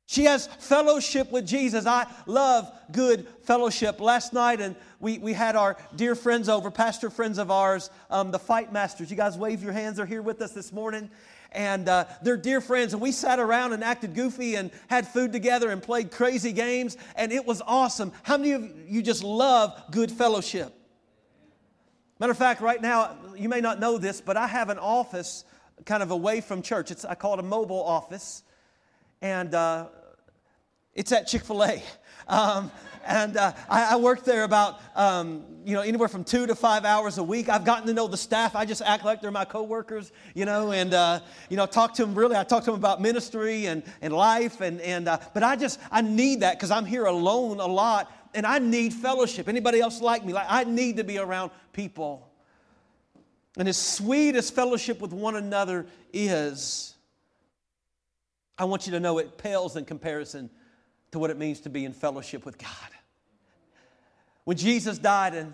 She 0.10 0.24
has 0.24 0.48
fellowship 0.48 1.34
with 1.34 1.46
Jesus. 1.46 1.86
I 1.86 2.08
love 2.26 2.72
good 2.94 3.28
fellowship. 3.44 4.00
Last 4.00 4.32
night, 4.32 4.62
and 4.62 4.78
we, 5.02 5.18
we 5.18 5.34
had 5.34 5.58
our 5.58 5.76
dear 5.98 6.16
friends 6.16 6.48
over, 6.48 6.72
pastor 6.72 7.10
friends 7.10 7.38
of 7.38 7.52
ours, 7.52 7.90
um, 8.10 8.32
the 8.32 8.40
Fight 8.40 8.72
Masters. 8.72 9.12
You 9.12 9.18
guys 9.18 9.38
wave 9.38 9.62
your 9.62 9.74
hands. 9.74 9.98
They're 9.98 10.06
here 10.06 10.22
with 10.22 10.42
us 10.42 10.54
this 10.54 10.72
morning. 10.72 11.10
And 11.52 11.90
uh, 11.90 12.06
they're 12.22 12.38
dear 12.38 12.62
friends. 12.62 12.94
And 12.94 13.02
we 13.02 13.12
sat 13.12 13.38
around 13.38 13.74
and 13.74 13.84
acted 13.84 14.16
goofy 14.16 14.56
and 14.56 14.72
had 14.88 15.10
food 15.10 15.34
together 15.34 15.72
and 15.72 15.84
played 15.84 16.10
crazy 16.10 16.54
games. 16.54 16.96
And 17.18 17.34
it 17.34 17.46
was 17.46 17.62
awesome. 17.68 18.14
How 18.24 18.38
many 18.38 18.54
of 18.54 18.64
you 18.88 19.02
just 19.02 19.26
love 19.26 19.78
good 19.92 20.10
fellowship? 20.10 20.74
Matter 22.18 22.32
of 22.32 22.38
fact, 22.38 22.62
right 22.62 22.82
now, 22.82 23.18
you 23.36 23.50
may 23.50 23.60
not 23.60 23.82
know 23.82 23.98
this, 23.98 24.22
but 24.22 24.38
I 24.38 24.48
have 24.48 24.70
an 24.70 24.80
office 24.80 25.44
kind 25.86 26.04
of 26.04 26.12
away 26.12 26.42
from 26.42 26.62
church. 26.62 26.92
It's, 26.92 27.06
I 27.06 27.16
call 27.16 27.34
it 27.34 27.40
a 27.40 27.44
mobile 27.44 27.84
office. 27.84 28.44
And 29.22 29.54
uh, 29.54 29.88
it's 30.94 31.12
at 31.12 31.28
Chick 31.28 31.44
fil 31.44 31.64
A. 31.64 31.82
Um, 32.30 32.72
and 33.06 33.38
uh, 33.38 33.54
I, 33.70 33.94
I 33.94 33.96
work 33.96 34.26
there 34.26 34.44
about 34.44 34.82
um, 34.96 35.46
you 35.66 35.74
know 35.74 35.82
anywhere 35.82 36.10
from 36.10 36.26
two 36.26 36.46
to 36.46 36.56
five 36.56 36.84
hours 36.84 37.18
a 37.18 37.24
week. 37.24 37.48
I've 37.48 37.64
gotten 37.64 37.88
to 37.88 37.94
know 37.94 38.08
the 38.08 38.18
staff. 38.18 38.54
I 38.54 38.66
just 38.66 38.82
act 38.82 39.06
like 39.06 39.22
they're 39.22 39.32
my 39.32 39.46
coworkers, 39.46 40.12
you 40.36 40.44
know, 40.44 40.72
and 40.74 40.94
uh, 40.94 41.22
you 41.50 41.56
know 41.56 41.66
talk 41.66 41.94
to 41.96 42.06
them. 42.06 42.16
Really, 42.16 42.36
I 42.36 42.44
talk 42.44 42.66
to 42.66 42.72
them 42.72 42.80
about 42.80 43.02
ministry 43.02 43.68
and, 43.68 43.82
and 44.02 44.14
life, 44.14 44.60
and 44.60 44.82
and 44.82 45.08
uh, 45.08 45.20
but 45.34 45.42
I 45.42 45.56
just 45.56 45.80
I 45.90 46.02
need 46.02 46.42
that 46.42 46.58
because 46.58 46.70
I'm 46.70 46.86
here 46.86 47.06
alone 47.06 47.62
a 47.62 47.66
lot, 47.66 48.12
and 48.34 48.46
I 48.46 48.60
need 48.60 48.94
fellowship. 48.94 49.48
Anybody 49.48 49.80
else 49.80 50.02
like 50.02 50.26
me? 50.26 50.34
Like 50.34 50.48
I 50.50 50.66
need 50.66 50.98
to 50.98 51.06
be 51.06 51.18
around 51.18 51.52
people. 51.72 52.27
And 53.58 53.68
as 53.68 53.78
sweet 53.78 54.36
as 54.36 54.52
fellowship 54.52 55.02
with 55.02 55.12
one 55.12 55.36
another 55.36 55.88
is, 56.14 56.96
I 58.58 58.66
want 58.66 58.86
you 58.86 58.92
to 58.92 59.00
know 59.00 59.18
it 59.18 59.38
pales 59.38 59.76
in 59.76 59.86
comparison 59.86 60.50
to 61.12 61.20
what 61.20 61.32
it 61.32 61.38
means 61.38 61.60
to 61.62 61.70
be 61.70 61.84
in 61.84 61.94
fellowship 61.94 62.46
with 62.46 62.58
God. 62.58 62.70
When 64.44 64.58
Jesus 64.58 64.98
died 65.00 65.34
and 65.34 65.54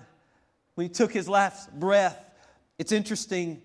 when 0.76 0.88
he 0.88 0.94
took 0.94 1.12
his 1.12 1.30
last 1.30 1.72
breath, 1.80 2.30
it's 2.78 2.92
interesting 2.92 3.62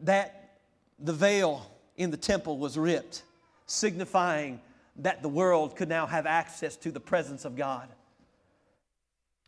that 0.00 0.58
the 1.00 1.12
veil 1.12 1.70
in 1.96 2.10
the 2.10 2.16
temple 2.16 2.58
was 2.58 2.78
ripped, 2.78 3.24
signifying 3.66 4.60
that 4.96 5.22
the 5.22 5.28
world 5.28 5.74
could 5.74 5.88
now 5.88 6.06
have 6.06 6.26
access 6.26 6.76
to 6.76 6.92
the 6.92 7.00
presence 7.00 7.44
of 7.44 7.56
God. 7.56 7.88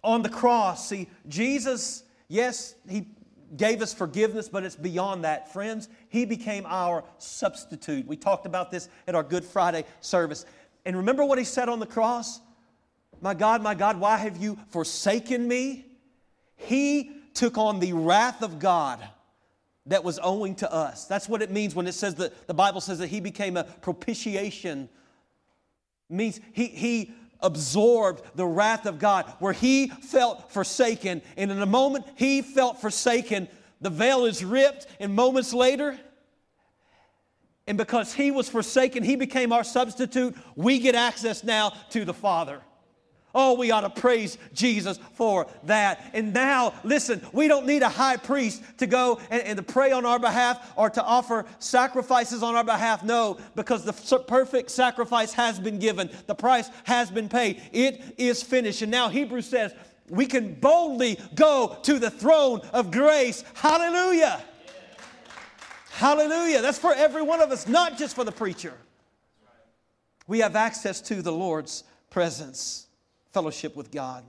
On 0.03 0.23
the 0.23 0.29
cross, 0.29 0.89
see, 0.89 1.09
Jesus, 1.29 2.03
yes, 2.29 2.75
he 2.89 3.07
gave 3.57 3.83
us 3.83 3.93
forgiveness, 3.95 4.49
but 4.49 4.65
it's 4.65 4.77
beyond 4.77 5.25
that. 5.25 5.53
Friends, 5.53 5.89
he 6.09 6.25
became 6.25 6.65
our 6.67 7.05
substitute. 7.19 8.07
We 8.07 8.17
talked 8.17 8.47
about 8.47 8.71
this 8.71 8.89
at 9.07 9.15
our 9.15 9.23
Good 9.23 9.45
Friday 9.45 9.85
service. 10.01 10.45
And 10.85 10.97
remember 10.97 11.25
what 11.25 11.39
he 11.39 11.45
said 11.45 11.69
on 11.69 11.79
the 11.79 11.87
cross? 11.87 12.41
My 13.21 13.35
God, 13.35 13.63
my 13.63 13.75
God, 13.75 13.99
why 13.99 14.17
have 14.17 14.37
you 14.37 14.59
forsaken 14.69 15.47
me? 15.47 15.87
He 16.57 17.13
took 17.35 17.59
on 17.59 17.81
the 17.81 17.93
wrath 17.93 18.43
of 18.43 18.59
God 18.59 19.07
that 19.87 20.03
was 20.03 20.19
owing 20.23 20.55
to 20.57 20.73
us. 20.73 21.07
That's 21.07 21.29
what 21.29 21.43
it 21.43 21.51
means 21.51 21.75
when 21.75 21.87
it 21.87 21.93
says 21.93 22.17
that 22.17 22.47
the 22.47 22.55
Bible 22.55 22.81
says 22.81 22.99
that 22.99 23.09
he 23.09 23.21
became 23.21 23.57
a 23.57 23.65
propitiation. 23.65 24.89
It 26.11 26.15
means 26.15 26.41
he, 26.53 26.67
he 26.67 27.13
absorbed 27.41 28.23
the 28.35 28.47
wrath 28.47 28.87
of 28.87 28.99
God, 28.99 29.33
where 29.39 29.53
he 29.53 29.89
felt 29.89 30.53
forsaken. 30.53 31.23
And 31.37 31.51
in 31.51 31.61
a 31.61 31.67
moment 31.67 32.07
he 32.17 32.43
felt 32.43 32.81
forsaken, 32.81 33.49
the 33.81 33.91
veil 33.91 34.25
is 34.25 34.45
ripped, 34.45 34.87
and 35.01 35.15
moments 35.15 35.53
later, 35.53 35.99
and 37.67 37.77
because 37.77 38.13
he 38.13 38.31
was 38.31 38.49
forsaken, 38.49 39.03
he 39.03 39.17
became 39.17 39.53
our 39.53 39.65
substitute. 39.65 40.37
We 40.55 40.79
get 40.79 40.95
access 40.95 41.43
now 41.43 41.71
to 41.91 42.05
the 42.05 42.15
Father. 42.15 42.61
Oh, 43.39 43.55
we 43.55 43.71
ought 43.71 43.83
to 43.83 43.91
praise 43.91 44.39
Jesus 44.55 44.99
for 45.13 45.47
that. 45.65 46.11
And 46.15 46.33
now, 46.33 46.73
listen, 46.83 47.21
we 47.33 47.49
don't 47.49 47.67
need 47.67 47.83
a 47.83 47.89
high 47.89 48.17
priest 48.17 48.63
to 48.79 48.87
go 48.87 49.21
and, 49.31 49.43
and, 49.43 49.57
to 49.59 49.63
pray 49.63 49.93
on 49.93 50.07
our 50.07 50.19
behalf 50.19 50.73
or 50.75 50.89
to 50.91 51.03
offer 51.05 51.45
sacrifices 51.59 52.43
on 52.43 52.57
our 52.57 52.65
behalf. 52.65 53.05
No, 53.05 53.39
because 53.55 53.85
the 53.85 53.93
perfect 53.93 54.71
sacrifice 54.71 55.35
has 55.35 55.61
been 55.61 55.79
given, 55.79 56.09
the 56.27 56.35
price 56.35 56.71
has 56.85 57.11
been 57.11 57.29
paid. 57.29 57.61
It 57.73 58.03
is 58.17 58.43
finished. 58.43 58.81
And 58.81 58.91
now, 58.91 59.11
Hebrews 59.11 59.47
says, 59.47 59.75
we 60.09 60.25
can 60.25 60.55
boldly 60.55 61.19
go 61.35 61.77
to 61.83 61.99
the 61.99 62.11
throne 62.11 62.63
of 62.73 62.91
grace. 62.91 63.45
Hallelujah. 63.55 64.43
Hallelujah. 65.91 66.63
That's 66.63 66.79
for 66.79 66.95
every 66.95 67.23
one 67.23 67.41
of 67.41 67.51
us, 67.51 67.69
not 67.69 67.99
just 67.99 68.17
for 68.17 68.25
the 68.25 68.33
preacher. 68.33 68.75
We 70.27 70.41
have 70.41 70.57
access 70.57 71.01
to 71.03 71.23
the 71.23 71.33
Lord's 71.33 71.85
presence, 72.11 72.86
fellowship 73.37 73.77
with 73.77 73.91
God. 73.91 74.25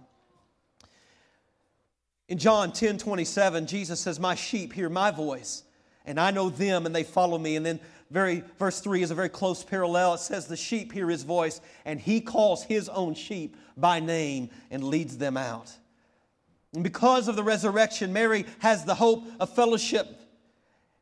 In 2.27 2.37
John 2.37 2.73
10 2.73 2.97
27, 2.97 3.65
Jesus 3.65 4.01
says, 4.01 4.19
My 4.19 4.35
sheep 4.35 4.73
hear 4.73 4.89
my 4.89 5.11
voice, 5.11 5.63
and 6.05 6.19
I 6.19 6.31
know 6.31 6.49
them, 6.49 6.85
and 6.85 6.93
they 6.93 7.05
follow 7.05 7.37
me. 7.37 7.55
And 7.55 7.65
then 7.65 7.79
very 8.11 8.43
verse 8.59 8.81
3 8.81 9.01
is 9.01 9.09
a 9.09 9.15
very 9.15 9.29
close 9.29 9.63
parallel. 9.63 10.15
It 10.15 10.19
says, 10.19 10.47
The 10.47 10.57
sheep 10.57 10.91
hear 10.91 11.07
his 11.09 11.23
voice, 11.23 11.61
and 11.85 12.01
he 12.01 12.19
calls 12.19 12.63
his 12.65 12.89
own 12.89 13.13
sheep 13.13 13.55
by 13.77 14.01
name 14.01 14.49
and 14.71 14.83
leads 14.83 15.17
them 15.17 15.37
out. 15.37 15.71
And 16.73 16.83
because 16.83 17.29
of 17.29 17.37
the 17.37 17.43
resurrection, 17.43 18.11
Mary 18.11 18.45
has 18.59 18.83
the 18.83 18.95
hope 18.95 19.23
of 19.39 19.55
fellowship 19.55 20.19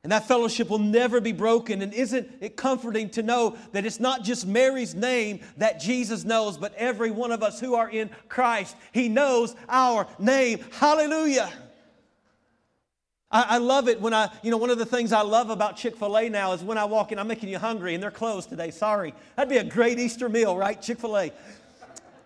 and 0.06 0.12
that 0.12 0.28
fellowship 0.28 0.70
will 0.70 0.78
never 0.78 1.20
be 1.20 1.32
broken. 1.32 1.82
And 1.82 1.91
isn't 1.91 2.30
it 2.39 2.56
comforting 2.56 3.10
to 3.10 3.24
know 3.24 3.58
that 3.72 3.88
it's 3.88 4.00
not 4.00 4.24
just 4.24 4.46
Mary's 4.46 4.94
name 4.94 5.39
that 5.58 5.80
Jesus 5.80 6.24
knows, 6.24 6.60
but 6.60 6.76
every 6.76 7.10
one 7.10 7.32
of 7.32 7.41
us 7.41 7.60
who 7.60 7.74
are 7.74 7.89
in 7.89 8.12
Christ, 8.30 8.76
He 8.91 9.10
knows 9.10 9.56
our 9.68 10.06
name. 10.20 10.60
Hallelujah. 10.74 11.52
I, 13.32 13.46
I 13.50 13.58
love 13.58 13.89
it 13.89 14.00
when 14.00 14.13
I, 14.13 14.30
you 14.44 14.52
know, 14.52 14.58
one 14.58 14.70
of 14.70 14.78
the 14.78 14.86
things 14.86 15.12
I 15.12 15.22
love 15.22 15.50
about 15.50 15.76
Chick 15.76 15.98
fil 15.98 16.15
A 16.15 16.30
now 16.30 16.54
is 16.54 16.63
when 16.63 16.78
I 16.78 16.86
walk 16.86 17.12
in, 17.12 17.18
I'm 17.18 17.28
making 17.28 17.50
you 17.50 17.58
hungry 17.58 17.96
and 17.96 18.04
they're 18.04 18.12
closed 18.12 18.50
today. 18.50 18.70
Sorry. 18.70 19.12
That'd 19.36 19.50
be 19.50 19.58
a 19.58 19.63
great 19.63 19.98
Easter 19.98 20.30
meal, 20.30 20.56
right? 20.56 20.80
Chick 20.80 21.00
fil 21.00 21.18
A. 21.18 21.32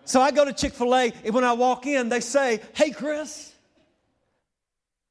So 0.04 0.20
I 0.20 0.32
go 0.32 0.44
to 0.44 0.52
Chick 0.52 0.74
fil 0.74 0.94
A, 0.94 1.14
and 1.24 1.34
when 1.34 1.44
I 1.44 1.54
walk 1.54 1.86
in, 1.86 2.10
they 2.10 2.20
say, 2.20 2.60
Hey, 2.74 2.90
Chris. 2.90 3.49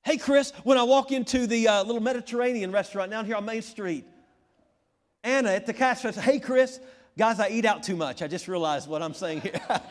Hey, 0.03 0.17
Chris, 0.17 0.51
when 0.63 0.77
I 0.77 0.83
walk 0.83 1.11
into 1.11 1.45
the 1.45 1.67
uh, 1.67 1.83
little 1.83 2.01
Mediterranean 2.01 2.71
restaurant 2.71 3.11
down 3.11 3.25
here 3.25 3.35
on 3.35 3.45
Main 3.45 3.61
Street, 3.61 4.05
Anna 5.23 5.49
at 5.51 5.65
the 5.65 5.73
cash 5.73 6.03
register, 6.03 6.21
hey, 6.21 6.39
Chris, 6.39 6.79
guys, 7.17 7.39
I 7.39 7.49
eat 7.49 7.65
out 7.65 7.83
too 7.83 7.95
much. 7.95 8.21
I 8.21 8.27
just 8.27 8.47
realized 8.47 8.87
what 8.87 9.01
I'm 9.01 9.13
saying 9.13 9.41
here. 9.41 9.59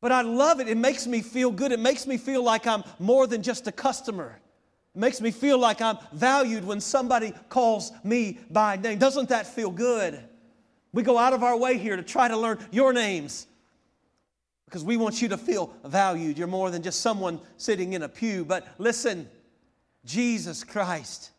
but 0.00 0.10
I 0.12 0.22
love 0.22 0.60
it. 0.60 0.68
It 0.68 0.76
makes 0.76 1.06
me 1.06 1.22
feel 1.22 1.52
good. 1.52 1.70
It 1.70 1.78
makes 1.78 2.06
me 2.06 2.16
feel 2.16 2.42
like 2.42 2.66
I'm 2.66 2.82
more 2.98 3.26
than 3.26 3.42
just 3.42 3.68
a 3.68 3.72
customer. 3.72 4.40
It 4.94 4.98
makes 4.98 5.20
me 5.20 5.30
feel 5.30 5.58
like 5.58 5.80
I'm 5.80 5.98
valued 6.12 6.64
when 6.64 6.80
somebody 6.80 7.32
calls 7.48 7.92
me 8.02 8.40
by 8.50 8.76
name. 8.76 8.98
Doesn't 8.98 9.28
that 9.28 9.46
feel 9.46 9.70
good? 9.70 10.20
We 10.92 11.04
go 11.04 11.16
out 11.16 11.32
of 11.32 11.44
our 11.44 11.56
way 11.56 11.78
here 11.78 11.94
to 11.94 12.02
try 12.02 12.26
to 12.26 12.36
learn 12.36 12.58
your 12.72 12.92
names 12.92 13.46
because 14.70 14.84
we 14.84 14.96
want 14.96 15.20
you 15.20 15.28
to 15.28 15.36
feel 15.36 15.74
valued. 15.84 16.38
You're 16.38 16.46
more 16.46 16.70
than 16.70 16.80
just 16.80 17.00
someone 17.00 17.40
sitting 17.56 17.94
in 17.94 18.04
a 18.04 18.08
pew. 18.08 18.44
But 18.44 18.68
listen, 18.78 19.28
Jesus 20.04 20.62
Christ, 20.62 21.32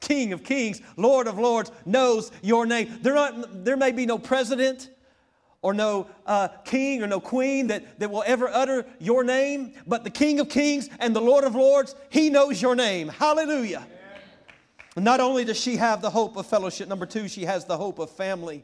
King 0.00 0.32
of 0.32 0.44
Kings, 0.44 0.80
Lord 0.96 1.26
of 1.26 1.40
Lords, 1.40 1.72
knows 1.84 2.30
your 2.40 2.64
name. 2.64 3.00
There, 3.02 3.16
not, 3.16 3.64
there 3.64 3.76
may 3.76 3.90
be 3.90 4.06
no 4.06 4.16
president 4.16 4.90
or 5.60 5.74
no 5.74 6.06
uh, 6.24 6.48
king 6.64 7.02
or 7.02 7.08
no 7.08 7.18
queen 7.18 7.66
that, 7.66 7.98
that 7.98 8.12
will 8.12 8.22
ever 8.26 8.48
utter 8.48 8.86
your 9.00 9.24
name, 9.24 9.74
but 9.84 10.04
the 10.04 10.10
King 10.10 10.38
of 10.38 10.48
Kings 10.48 10.88
and 11.00 11.16
the 11.16 11.20
Lord 11.20 11.42
of 11.42 11.56
Lords, 11.56 11.96
He 12.10 12.30
knows 12.30 12.62
your 12.62 12.76
name. 12.76 13.08
Hallelujah. 13.08 13.84
Not 14.96 15.18
only 15.18 15.44
does 15.44 15.58
she 15.58 15.76
have 15.78 16.00
the 16.00 16.10
hope 16.10 16.36
of 16.36 16.46
fellowship, 16.46 16.86
number 16.86 17.06
two, 17.06 17.26
she 17.26 17.44
has 17.44 17.64
the 17.64 17.76
hope 17.76 17.98
of 17.98 18.08
family. 18.10 18.62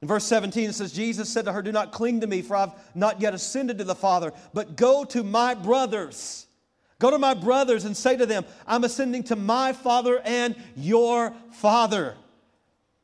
In 0.00 0.08
verse 0.08 0.24
17, 0.24 0.70
it 0.70 0.74
says, 0.74 0.92
Jesus 0.92 1.28
said 1.28 1.44
to 1.46 1.52
her, 1.52 1.62
Do 1.62 1.72
not 1.72 1.90
cling 1.92 2.20
to 2.20 2.26
me, 2.26 2.42
for 2.42 2.54
I've 2.54 2.72
not 2.94 3.20
yet 3.20 3.34
ascended 3.34 3.78
to 3.78 3.84
the 3.84 3.94
Father, 3.94 4.32
but 4.54 4.76
go 4.76 5.04
to 5.06 5.24
my 5.24 5.54
brothers. 5.54 6.46
Go 7.00 7.10
to 7.10 7.18
my 7.18 7.34
brothers 7.34 7.84
and 7.84 7.96
say 7.96 8.16
to 8.16 8.26
them, 8.26 8.44
I'm 8.66 8.84
ascending 8.84 9.24
to 9.24 9.36
my 9.36 9.72
Father 9.72 10.20
and 10.24 10.56
your 10.76 11.32
Father. 11.52 12.16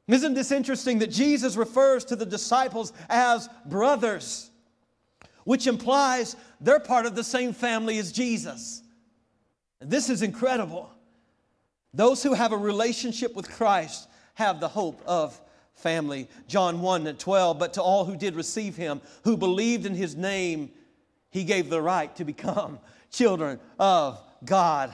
Isn't 0.07 0.35
this 0.35 0.53
interesting 0.53 0.99
that 0.99 1.11
Jesus 1.11 1.57
refers 1.57 2.05
to 2.07 2.17
the 2.17 2.27
disciples 2.27 2.93
as 3.09 3.49
brothers, 3.67 4.51
which 5.45 5.67
implies 5.67 6.37
they're 6.61 6.81
part 6.81 7.07
of 7.07 7.15
the 7.15 7.25
same 7.25 7.53
family 7.53 7.99
as 7.99 8.13
Jesus? 8.13 8.83
This 9.81 10.11
is 10.11 10.23
incredible. 10.23 10.91
Those 11.93 12.23
who 12.23 12.35
have 12.35 12.53
a 12.53 12.57
relationship 12.57 13.35
with 13.35 13.51
Christ 13.51 14.09
have 14.35 14.61
the 14.61 14.69
hope 14.69 15.01
of 15.07 15.41
family. 15.75 16.29
John 16.49 16.81
1 16.81 17.07
and 17.07 17.19
12, 17.19 17.59
but 17.59 17.75
to 17.75 17.83
all 17.83 18.05
who 18.05 18.17
did 18.17 18.35
receive 18.35 18.77
him, 18.77 19.01
who 19.25 19.37
believed 19.37 19.87
in 19.87 19.95
his 19.95 20.17
name, 20.17 20.71
he 21.31 21.45
gave 21.45 21.69
the 21.69 21.83
right 21.83 22.15
to 22.17 22.25
become 22.25 22.79
children 23.11 23.59
of 23.79 24.21
God. 24.45 24.93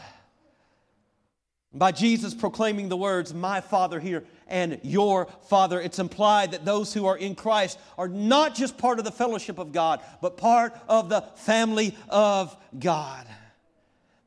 By 1.72 1.92
Jesus 1.92 2.34
proclaiming 2.34 2.88
the 2.88 2.96
words, 2.96 3.32
my 3.32 3.60
Father 3.60 4.00
here 4.00 4.24
and 4.48 4.80
your 4.82 5.26
Father, 5.48 5.80
it's 5.80 6.00
implied 6.00 6.50
that 6.50 6.64
those 6.64 6.92
who 6.92 7.06
are 7.06 7.16
in 7.16 7.36
Christ 7.36 7.78
are 7.96 8.08
not 8.08 8.56
just 8.56 8.76
part 8.76 8.98
of 8.98 9.04
the 9.04 9.12
fellowship 9.12 9.58
of 9.58 9.70
God, 9.70 10.00
but 10.20 10.36
part 10.36 10.76
of 10.88 11.08
the 11.08 11.20
family 11.36 11.96
of 12.08 12.56
God. 12.76 13.24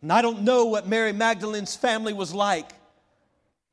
And 0.01 0.11
I 0.11 0.21
don't 0.21 0.43
know 0.43 0.65
what 0.65 0.87
Mary 0.87 1.11
Magdalene's 1.11 1.75
family 1.75 2.13
was 2.13 2.33
like. 2.33 2.71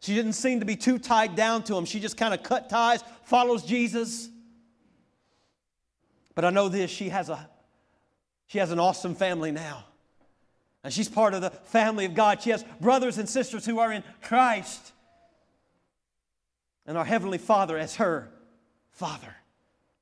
She 0.00 0.14
didn't 0.14 0.32
seem 0.32 0.60
to 0.60 0.66
be 0.66 0.76
too 0.76 0.98
tied 0.98 1.36
down 1.36 1.62
to 1.64 1.76
him. 1.76 1.84
She 1.84 2.00
just 2.00 2.16
kind 2.16 2.32
of 2.32 2.42
cut 2.42 2.70
ties, 2.70 3.04
follows 3.24 3.62
Jesus. 3.62 4.30
But 6.34 6.44
I 6.44 6.50
know 6.50 6.68
this 6.68 6.90
she 6.90 7.10
has, 7.10 7.28
a, 7.28 7.48
she 8.46 8.58
has 8.58 8.70
an 8.70 8.78
awesome 8.78 9.14
family 9.14 9.52
now. 9.52 9.84
And 10.82 10.92
she's 10.92 11.08
part 11.08 11.34
of 11.34 11.42
the 11.42 11.50
family 11.50 12.06
of 12.06 12.14
God. 12.14 12.40
She 12.40 12.48
has 12.50 12.64
brothers 12.80 13.18
and 13.18 13.28
sisters 13.28 13.66
who 13.66 13.78
are 13.78 13.92
in 13.92 14.02
Christ. 14.22 14.92
And 16.86 16.96
our 16.96 17.04
Heavenly 17.04 17.36
Father 17.36 17.76
as 17.76 17.96
her 17.96 18.30
Father. 18.92 19.36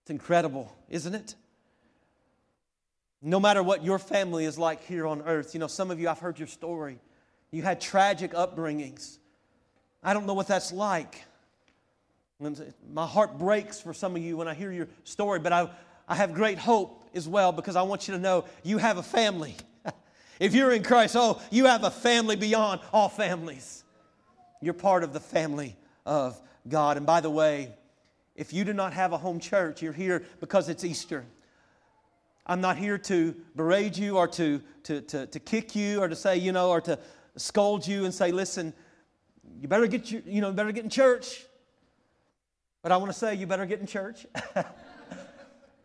It's 0.02 0.10
incredible, 0.10 0.72
isn't 0.88 1.14
it? 1.14 1.34
No 3.20 3.40
matter 3.40 3.64
what 3.64 3.82
your 3.82 3.98
family 3.98 4.44
is 4.44 4.56
like 4.58 4.84
here 4.84 5.08
on 5.08 5.22
earth, 5.22 5.54
you 5.54 5.58
know, 5.58 5.66
some 5.66 5.90
of 5.90 5.98
you, 5.98 6.08
I've 6.08 6.20
heard 6.20 6.38
your 6.38 6.46
story. 6.46 7.00
You 7.50 7.62
had 7.62 7.80
tragic 7.80 8.30
upbringings. 8.30 9.18
I 10.02 10.12
don't 10.14 10.26
know 10.26 10.34
what 10.34 10.46
that's 10.46 10.72
like. 10.72 11.24
My 12.92 13.06
heart 13.06 13.38
breaks 13.38 13.80
for 13.80 13.92
some 13.92 14.14
of 14.14 14.22
you 14.22 14.36
when 14.36 14.46
I 14.46 14.54
hear 14.54 14.70
your 14.70 14.88
story, 15.04 15.40
but 15.40 15.52
I, 15.52 15.68
I 16.06 16.14
have 16.14 16.34
great 16.34 16.58
hope 16.58 17.04
as 17.14 17.28
well 17.28 17.52
because 17.52 17.74
I 17.74 17.82
want 17.82 18.06
you 18.06 18.14
to 18.14 18.20
know 18.20 18.44
you 18.62 18.78
have 18.78 18.98
a 18.98 19.02
family. 19.02 19.56
If 20.40 20.54
you're 20.54 20.70
in 20.70 20.84
Christ, 20.84 21.16
oh, 21.18 21.42
you 21.50 21.64
have 21.64 21.82
a 21.82 21.90
family 21.90 22.36
beyond 22.36 22.80
all 22.92 23.08
families. 23.08 23.82
You're 24.60 24.72
part 24.72 25.02
of 25.02 25.12
the 25.12 25.18
family 25.18 25.74
of 26.06 26.40
God. 26.68 26.96
And 26.96 27.04
by 27.04 27.20
the 27.20 27.28
way, 27.28 27.74
if 28.36 28.52
you 28.52 28.64
do 28.64 28.72
not 28.72 28.92
have 28.92 29.12
a 29.12 29.18
home 29.18 29.40
church, 29.40 29.82
you're 29.82 29.92
here 29.92 30.24
because 30.38 30.68
it's 30.68 30.84
Easter. 30.84 31.24
I'm 32.46 32.60
not 32.60 32.78
here 32.78 32.98
to 32.98 33.34
berate 33.56 33.98
you 33.98 34.16
or 34.16 34.28
to, 34.28 34.62
to, 34.84 35.00
to, 35.02 35.26
to 35.26 35.40
kick 35.40 35.74
you 35.74 36.00
or 36.00 36.08
to 36.08 36.14
say, 36.14 36.36
you 36.36 36.52
know, 36.52 36.70
or 36.70 36.80
to 36.82 36.98
scold 37.36 37.84
you 37.86 38.04
and 38.04 38.14
say, 38.14 38.30
listen, 38.30 38.72
you 39.60 39.68
better 39.68 39.86
get 39.86 40.10
your, 40.10 40.22
you 40.26 40.40
know, 40.40 40.52
better 40.52 40.72
get 40.72 40.84
in 40.84 40.90
church. 40.90 41.44
But 42.82 42.92
I 42.92 42.96
want 42.96 43.12
to 43.12 43.18
say 43.18 43.34
you 43.34 43.46
better 43.46 43.66
get 43.66 43.80
in 43.80 43.86
church. 43.86 44.24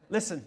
listen, 0.10 0.46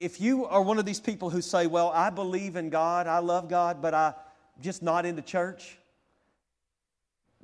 if 0.00 0.20
you 0.20 0.46
are 0.46 0.60
one 0.60 0.78
of 0.78 0.84
these 0.84 1.00
people 1.00 1.30
who 1.30 1.40
say, 1.40 1.66
Well, 1.66 1.90
I 1.90 2.10
believe 2.10 2.56
in 2.56 2.70
God, 2.70 3.06
I 3.06 3.18
love 3.18 3.48
God, 3.48 3.80
but 3.80 3.94
I'm 3.94 4.14
just 4.60 4.82
not 4.82 5.06
into 5.06 5.22
church, 5.22 5.78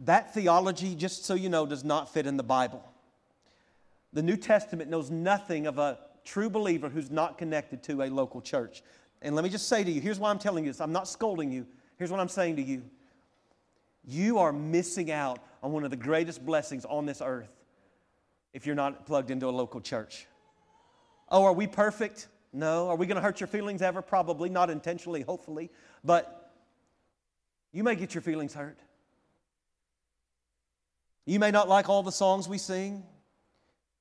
that 0.00 0.34
theology, 0.34 0.94
just 0.94 1.24
so 1.24 1.34
you 1.34 1.48
know, 1.48 1.66
does 1.66 1.84
not 1.84 2.12
fit 2.12 2.26
in 2.26 2.36
the 2.36 2.42
Bible. 2.42 2.84
The 4.12 4.22
New 4.22 4.36
Testament 4.36 4.90
knows 4.90 5.10
nothing 5.10 5.66
of 5.66 5.78
a 5.78 5.98
true 6.24 6.50
believer 6.50 6.88
who's 6.88 7.10
not 7.10 7.38
connected 7.38 7.82
to 7.84 8.02
a 8.02 8.08
local 8.08 8.40
church. 8.40 8.82
And 9.22 9.34
let 9.34 9.44
me 9.44 9.50
just 9.50 9.68
say 9.68 9.84
to 9.84 9.90
you 9.90 10.00
here's 10.00 10.18
why 10.18 10.30
I'm 10.30 10.38
telling 10.38 10.64
you 10.64 10.70
this. 10.70 10.80
I'm 10.80 10.92
not 10.92 11.08
scolding 11.08 11.50
you. 11.52 11.66
Here's 11.96 12.10
what 12.10 12.20
I'm 12.20 12.28
saying 12.28 12.56
to 12.56 12.62
you. 12.62 12.82
You 14.10 14.38
are 14.38 14.54
missing 14.54 15.10
out 15.10 15.38
on 15.62 15.72
one 15.72 15.84
of 15.84 15.90
the 15.90 15.96
greatest 15.96 16.44
blessings 16.44 16.86
on 16.86 17.04
this 17.04 17.20
earth 17.22 17.50
if 18.54 18.64
you're 18.64 18.74
not 18.74 19.04
plugged 19.04 19.30
into 19.30 19.46
a 19.48 19.50
local 19.50 19.82
church. 19.82 20.26
Oh, 21.28 21.44
are 21.44 21.52
we 21.52 21.66
perfect? 21.66 22.26
No. 22.50 22.88
Are 22.88 22.96
we 22.96 23.04
going 23.04 23.16
to 23.16 23.20
hurt 23.20 23.38
your 23.38 23.48
feelings 23.48 23.82
ever? 23.82 24.00
Probably. 24.00 24.48
Not 24.48 24.70
intentionally, 24.70 25.20
hopefully. 25.20 25.70
But 26.02 26.54
you 27.70 27.84
may 27.84 27.96
get 27.96 28.14
your 28.14 28.22
feelings 28.22 28.54
hurt. 28.54 28.78
You 31.26 31.38
may 31.38 31.50
not 31.50 31.68
like 31.68 31.90
all 31.90 32.02
the 32.02 32.10
songs 32.10 32.48
we 32.48 32.56
sing. 32.56 33.04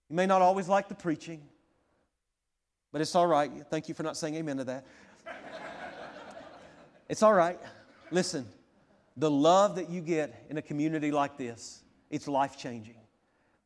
You 0.09 0.15
may 0.15 0.25
not 0.25 0.41
always 0.41 0.69
like 0.69 0.87
the 0.87 0.95
preaching. 0.95 1.41
But 2.93 3.01
it's 3.01 3.13
all 3.13 3.27
right. 3.27 3.51
Thank 3.69 3.89
you 3.89 3.93
for 3.93 4.03
not 4.03 4.15
saying 4.15 4.35
amen 4.35 4.55
to 4.55 4.63
that. 4.63 4.85
it's 7.09 7.21
all 7.21 7.33
right. 7.33 7.59
Listen, 8.09 8.45
the 9.17 9.29
love 9.29 9.75
that 9.75 9.89
you 9.89 10.01
get 10.01 10.45
in 10.49 10.57
a 10.57 10.61
community 10.61 11.11
like 11.11 11.37
this, 11.37 11.83
it's 12.09 12.27
life 12.27 12.57
changing. 12.57 12.95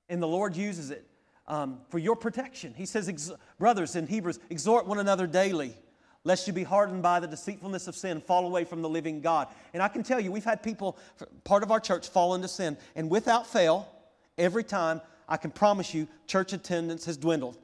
And 0.10 0.22
the 0.22 0.28
Lord 0.28 0.56
uses 0.56 0.92
it 0.92 1.06
um, 1.48 1.80
for 1.90 2.00
your 2.00 2.16
protection. 2.16 2.74
He 2.76 2.86
says, 2.86 3.32
Brothers 3.60 3.96
in 3.96 4.08
Hebrews, 4.08 4.40
exhort 4.50 4.88
one 4.88 5.00
another 5.00 5.28
daily, 5.28 5.76
lest 6.24 6.48
you 6.48 6.54
be 6.54 6.64
hardened 6.64 7.04
by 7.04 7.20
the 7.20 7.28
deceitfulness 7.28 7.88
of 7.88 7.96
sin, 7.96 8.22
fall 8.22 8.46
away 8.46 8.64
from 8.64 8.82
the 8.82 8.90
living 8.90 9.22
God. 9.22 9.50
And 9.74 9.84
I 9.84 9.90
can 9.90 10.04
tell 10.04 10.20
you, 10.20 10.32
we've 10.32 10.44
had 10.44 10.64
people, 10.64 10.98
part 11.44 11.64
of 11.64 11.72
our 11.72 11.80
church, 11.80 12.08
fall 12.08 12.34
into 12.36 12.48
sin. 12.48 12.78
And 12.96 13.10
without 13.10 13.46
fail, 13.46 13.90
every 14.38 14.64
time, 14.64 15.02
I 15.28 15.38
can 15.38 15.52
promise 15.52 15.94
you, 15.94 16.08
church 16.28 16.54
attendance 16.54 17.06
has 17.06 17.18
dwindled. 17.18 17.58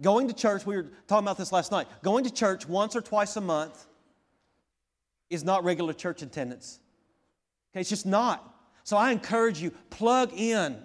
Going 0.00 0.28
to 0.28 0.34
church, 0.34 0.66
we 0.66 0.76
were 0.76 0.88
talking 1.06 1.24
about 1.24 1.38
this 1.38 1.52
last 1.52 1.72
night, 1.72 1.86
going 2.02 2.24
to 2.24 2.32
church 2.32 2.68
once 2.68 2.94
or 2.94 3.00
twice 3.00 3.36
a 3.36 3.40
month 3.40 3.86
is 5.30 5.42
not 5.42 5.64
regular 5.64 5.92
church 5.92 6.22
attendance. 6.22 6.80
Okay, 7.76 7.82
it's 7.82 7.90
just 7.90 8.06
not. 8.06 8.54
So 8.84 8.96
I 8.96 9.12
encourage 9.12 9.60
you, 9.60 9.70
plug 9.90 10.32
in. 10.32 10.78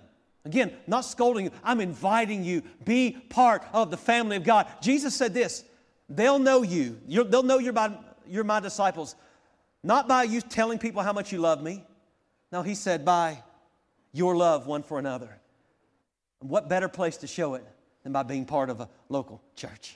Again, 0.43 0.73
not 0.88 1.06
scolding 1.06 1.45
you, 1.45 1.51
I'm 1.63 1.80
inviting 1.80 2.43
you. 2.43 2.63
Be 2.84 3.12
part 3.30 3.63
of 3.71 3.91
the 3.91 3.95
family 3.95 4.36
of 4.36 4.43
God. 4.43 4.67
Jesus 4.82 5.15
said 5.15 5.34
this 5.34 5.63
they'll 6.10 6.39
know 6.39 6.63
you. 6.63 6.99
You're, 7.08 7.23
they'll 7.23 7.43
know 7.43 7.60
you're 7.60 7.71
my, 7.71 7.93
you're 8.27 8.43
my 8.43 8.60
disciples, 8.60 9.15
not 9.84 10.10
by 10.10 10.23
you 10.23 10.41
telling 10.41 10.80
people 10.80 11.01
how 11.01 11.13
much 11.13 11.32
you 11.32 11.39
love 11.39 11.63
me. 11.63 11.86
No, 12.51 12.62
he 12.62 12.75
said, 12.75 13.06
by 13.06 13.41
your 14.12 14.36
love 14.36 14.67
one 14.67 14.84
for 14.84 14.99
another. 14.99 15.39
And 16.41 16.49
what 16.49 16.67
better 16.67 16.89
place 16.89 17.15
to 17.17 17.27
show 17.27 17.54
it 17.54 17.63
than 18.04 18.12
by 18.12 18.23
being 18.23 18.43
part 18.43 18.69
of 18.69 18.82
a 18.82 18.89
local 19.08 19.41
church? 19.56 19.95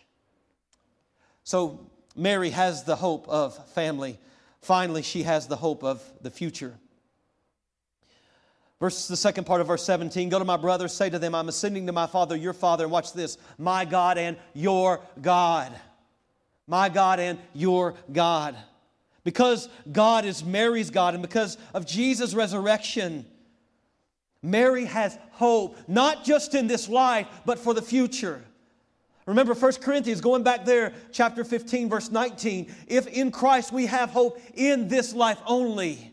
So, 1.43 1.91
Mary 2.15 2.51
has 2.51 2.85
the 2.85 2.95
hope 2.95 3.27
of 3.27 3.67
family. 3.71 4.17
Finally, 4.61 5.01
she 5.01 5.23
has 5.23 5.47
the 5.47 5.57
hope 5.57 5.83
of 5.83 6.01
the 6.21 6.31
future. 6.31 6.79
Verse, 8.79 9.07
the 9.07 9.15
second 9.15 9.45
part 9.45 9.61
of 9.61 9.67
verse 9.67 9.83
17 9.85 10.29
Go 10.29 10.39
to 10.39 10.45
my 10.45 10.57
brothers, 10.57 10.93
say 10.93 11.09
to 11.09 11.19
them, 11.19 11.33
I'm 11.33 11.49
ascending 11.49 11.85
to 11.87 11.93
my 11.93 12.07
Father, 12.07 12.35
your 12.35 12.53
Father, 12.53 12.83
and 12.83 12.91
watch 12.91 13.13
this, 13.13 13.37
my 13.57 13.85
God 13.85 14.17
and 14.17 14.37
your 14.53 15.01
God. 15.21 15.71
My 16.67 16.89
God 16.89 17.19
and 17.19 17.39
your 17.53 17.95
God. 18.11 18.55
Because 19.23 19.69
God 19.91 20.25
is 20.25 20.43
Mary's 20.43 20.89
God, 20.89 21.13
and 21.13 21.23
because 21.23 21.57
of 21.73 21.85
Jesus' 21.85 22.33
resurrection, 22.33 23.25
Mary 24.41 24.85
has 24.85 25.17
hope, 25.31 25.77
not 25.87 26.23
just 26.23 26.53
in 26.53 26.67
this 26.67 26.87
life, 26.87 27.27
but 27.45 27.57
for 27.57 27.73
the 27.73 27.81
future. 27.81 28.43
Remember 29.25 29.55
1 29.55 29.73
Corinthians, 29.73 30.21
going 30.21 30.43
back 30.43 30.65
there, 30.65 30.93
chapter 31.11 31.43
15, 31.43 31.89
verse 31.89 32.11
19. 32.11 32.71
If 32.87 33.07
in 33.07 33.31
Christ 33.31 33.71
we 33.71 33.87
have 33.87 34.11
hope 34.11 34.39
in 34.53 34.87
this 34.87 35.15
life 35.15 35.39
only, 35.47 36.11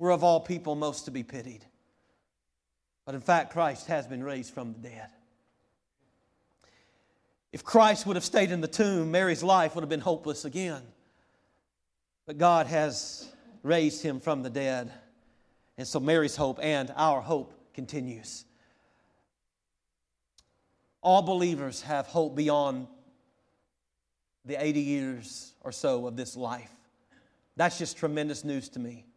we're 0.00 0.10
of 0.10 0.24
all 0.24 0.40
people 0.40 0.74
most 0.74 1.04
to 1.04 1.10
be 1.10 1.22
pitied. 1.22 1.64
But 3.04 3.14
in 3.14 3.20
fact, 3.20 3.52
Christ 3.52 3.86
has 3.88 4.06
been 4.06 4.24
raised 4.24 4.52
from 4.54 4.72
the 4.72 4.78
dead. 4.78 5.10
If 7.52 7.64
Christ 7.64 8.06
would 8.06 8.16
have 8.16 8.24
stayed 8.24 8.50
in 8.50 8.62
the 8.62 8.68
tomb, 8.68 9.10
Mary's 9.10 9.42
life 9.42 9.74
would 9.74 9.82
have 9.82 9.90
been 9.90 10.00
hopeless 10.00 10.46
again. 10.46 10.82
But 12.26 12.38
God 12.38 12.66
has 12.66 13.28
raised 13.62 14.02
him 14.02 14.20
from 14.20 14.42
the 14.42 14.48
dead. 14.48 14.90
And 15.76 15.86
so 15.86 16.00
Mary's 16.00 16.34
hope 16.34 16.58
and 16.62 16.90
our 16.96 17.20
hope 17.20 17.52
continues. 17.74 18.46
all 21.02 21.22
believers 21.22 21.82
have 21.82 22.06
hope 22.06 22.36
beyond 22.36 22.86
the 24.44 24.62
80 24.62 24.80
years 24.80 25.54
or 25.60 25.72
so 25.72 26.06
of 26.06 26.16
this 26.16 26.36
life. 26.36 26.70
That's 27.56 27.78
just 27.78 27.96
tremendous 27.98 28.44
news 28.44 28.68
to 28.70 28.78
me. 28.78 29.09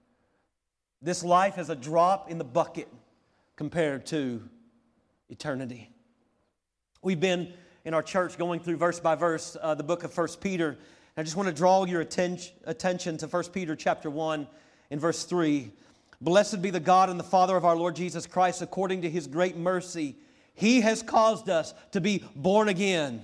This 1.03 1.21
life 1.21 1.57
is 1.57 1.69
a 1.69 1.75
drop 1.75 2.31
in 2.31 2.37
the 2.37 2.45
bucket 2.45 2.87
compared 3.57 4.05
to 4.05 4.41
eternity. 5.27 5.89
We've 7.01 7.19
been 7.19 7.51
in 7.83 7.93
our 7.93 8.01
church 8.01 8.37
going 8.37 8.61
through 8.61 8.77
verse 8.77 9.01
by 9.01 9.15
verse 9.15 9.57
uh, 9.61 9.75
the 9.75 9.83
book 9.83 10.05
of 10.05 10.17
1 10.17 10.27
Peter. 10.39 10.77
I 11.17 11.23
just 11.23 11.35
want 11.35 11.49
to 11.49 11.53
draw 11.53 11.83
your 11.83 11.99
atten- 11.99 12.39
attention 12.63 13.17
to 13.17 13.27
1 13.27 13.43
Peter 13.51 13.75
chapter 13.75 14.09
1 14.09 14.47
in 14.91 14.99
verse 14.99 15.25
3. 15.25 15.69
Blessed 16.21 16.61
be 16.61 16.69
the 16.69 16.79
God 16.79 17.09
and 17.09 17.19
the 17.19 17.25
Father 17.25 17.57
of 17.57 17.65
our 17.65 17.75
Lord 17.75 17.97
Jesus 17.97 18.25
Christ, 18.25 18.61
according 18.61 19.01
to 19.01 19.09
his 19.09 19.27
great 19.27 19.57
mercy. 19.57 20.15
He 20.53 20.79
has 20.79 21.03
caused 21.03 21.49
us 21.49 21.73
to 21.91 21.99
be 21.99 22.23
born 22.33 22.69
again. 22.69 23.19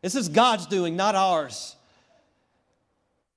This 0.00 0.14
is 0.14 0.30
God's 0.30 0.64
doing, 0.64 0.96
not 0.96 1.14
ours. 1.14 1.76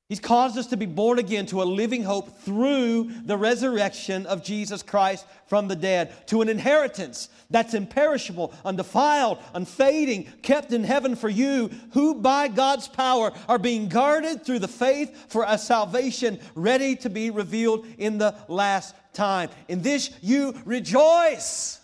He's 0.08 0.20
caused 0.20 0.56
us 0.60 0.68
to 0.68 0.78
be 0.78 0.86
born 0.86 1.18
again 1.18 1.48
to 1.48 1.64
a 1.64 1.66
living 1.66 2.04
hope 2.04 2.40
through 2.42 3.10
the 3.26 3.38
resurrection 3.38 4.28
of 4.28 4.44
Jesus 4.44 4.84
Christ 4.84 5.26
from 5.48 5.68
the 5.68 5.76
dead, 5.76 6.28
to 6.28 6.44
an 6.44 6.50
inheritance 6.50 7.28
that's 7.50 7.74
imperishable, 7.74 8.54
undefiled, 8.64 9.40
unfading, 9.56 10.32
kept 10.44 10.74
in 10.74 10.84
heaven 10.84 11.16
for 11.16 11.28
you, 11.28 11.72
who 11.94 12.14
by 12.14 12.48
God's 12.48 12.88
power 12.88 13.32
are 13.50 13.58
being 13.58 13.90
guarded 13.90 14.46
through 14.46 14.60
the 14.60 14.68
faith 14.68 15.26
for 15.28 15.44
a 15.48 15.58
salvation 15.58 16.40
ready 16.54 16.96
to 16.98 17.10
be 17.10 17.32
revealed 17.32 17.88
in 17.98 18.20
the 18.20 18.36
last 18.48 18.94
time. 19.12 19.50
In 19.68 19.82
this 19.82 20.12
you 20.22 20.54
rejoice. 20.66 21.80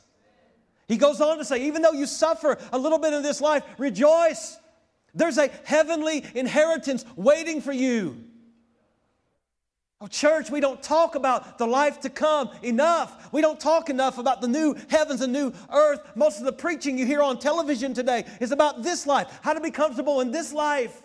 He 0.88 0.98
goes 0.98 1.22
on 1.22 1.40
to 1.40 1.46
say, 1.46 1.66
even 1.66 1.82
though 1.82 1.94
you 1.94 2.06
suffer 2.06 2.60
a 2.72 2.78
little 2.78 3.00
bit 3.00 3.14
in 3.14 3.24
this 3.24 3.42
life, 3.42 3.64
rejoice. 3.80 4.58
There's 5.13 5.38
a 5.38 5.50
heavenly 5.63 6.24
inheritance 6.34 7.06
waiting 7.15 7.62
for 7.62 7.71
you. 7.71 8.24
Oh, 10.04 10.08
church, 10.08 10.50
we 10.50 10.60
don't 10.60 10.82
talk 10.82 11.13
about 11.13 11.60
the 11.60 11.67
life 11.67 12.00
to 12.02 12.10
come 12.10 12.50
enough. 12.63 13.32
We 13.32 13.41
don't 13.41 13.60
talk 13.60 13.88
enough 13.88 14.17
about 14.17 14.41
the 14.41 14.47
new 14.47 14.76
heavens 14.89 15.21
and 15.21 15.32
new 15.32 15.54
earth. 15.71 16.02
Most 16.15 16.39
of 16.39 16.45
the 16.45 16.54
preaching 16.54 16.97
you 16.97 17.06
hear 17.06 17.21
on 17.21 17.38
television 17.38 17.93
today 17.93 18.26
is 18.39 18.52
about 18.52 18.82
this 18.82 19.06
life, 19.06 19.39
how 19.43 19.54
to 19.54 19.62
be 19.62 19.69
comfortable 19.69 20.21
in 20.21 20.32
this 20.32 20.52
life. 20.52 21.04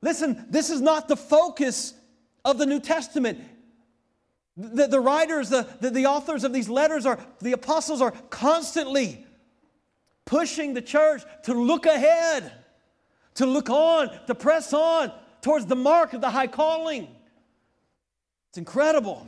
Listen, 0.00 0.46
this 0.50 0.68
is 0.68 0.80
not 0.80 1.06
the 1.06 1.16
focus 1.16 1.94
of 2.44 2.58
the 2.58 2.66
New 2.66 2.80
Testament. 2.80 3.38
The, 4.56 4.88
the 4.88 4.98
writers, 4.98 5.48
the, 5.48 5.68
the, 5.80 5.90
the 5.90 6.06
authors 6.06 6.42
of 6.42 6.52
these 6.52 6.68
letters 6.68 7.06
are, 7.06 7.20
the 7.40 7.52
apostles 7.52 8.02
are 8.02 8.10
constantly 8.30 9.24
pushing 10.24 10.74
the 10.74 10.82
church 10.82 11.22
to 11.44 11.54
look 11.54 11.86
ahead, 11.86 12.52
to 13.34 13.46
look 13.46 13.70
on, 13.70 14.10
to 14.26 14.34
press 14.34 14.72
on 14.72 15.12
towards 15.40 15.66
the 15.66 15.76
mark 15.76 16.12
of 16.12 16.20
the 16.20 16.30
high 16.30 16.46
calling. 16.46 17.08
It's 18.50 18.58
incredible. 18.58 19.26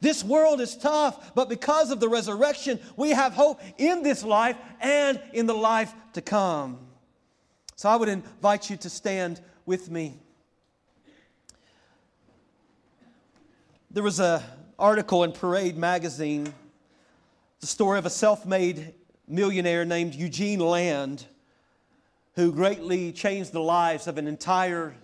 This 0.00 0.22
world 0.22 0.60
is 0.60 0.76
tough, 0.76 1.34
but 1.34 1.48
because 1.48 1.90
of 1.90 2.00
the 2.00 2.08
resurrection, 2.08 2.78
we 2.96 3.10
have 3.10 3.32
hope 3.32 3.60
in 3.78 4.02
this 4.02 4.22
life 4.22 4.56
and 4.80 5.20
in 5.32 5.46
the 5.46 5.54
life 5.54 5.94
to 6.12 6.20
come. 6.20 6.78
So 7.76 7.88
I 7.88 7.96
would 7.96 8.08
invite 8.08 8.68
you 8.68 8.76
to 8.78 8.90
stand 8.90 9.40
with 9.64 9.90
me. 9.90 10.14
There 13.90 14.02
was 14.02 14.20
an 14.20 14.42
article 14.78 15.24
in 15.24 15.32
Parade 15.32 15.76
magazine, 15.76 16.52
the 17.60 17.66
story 17.66 17.98
of 17.98 18.06
a 18.06 18.10
self 18.10 18.44
made 18.44 18.92
millionaire 19.26 19.84
named 19.84 20.14
Eugene 20.14 20.60
Lang 20.60 21.18
who 22.34 22.52
greatly 22.52 23.12
changed 23.12 23.52
the 23.52 23.60
lives 23.60 24.06
of 24.06 24.18
an 24.18 24.26
entire 24.26 24.94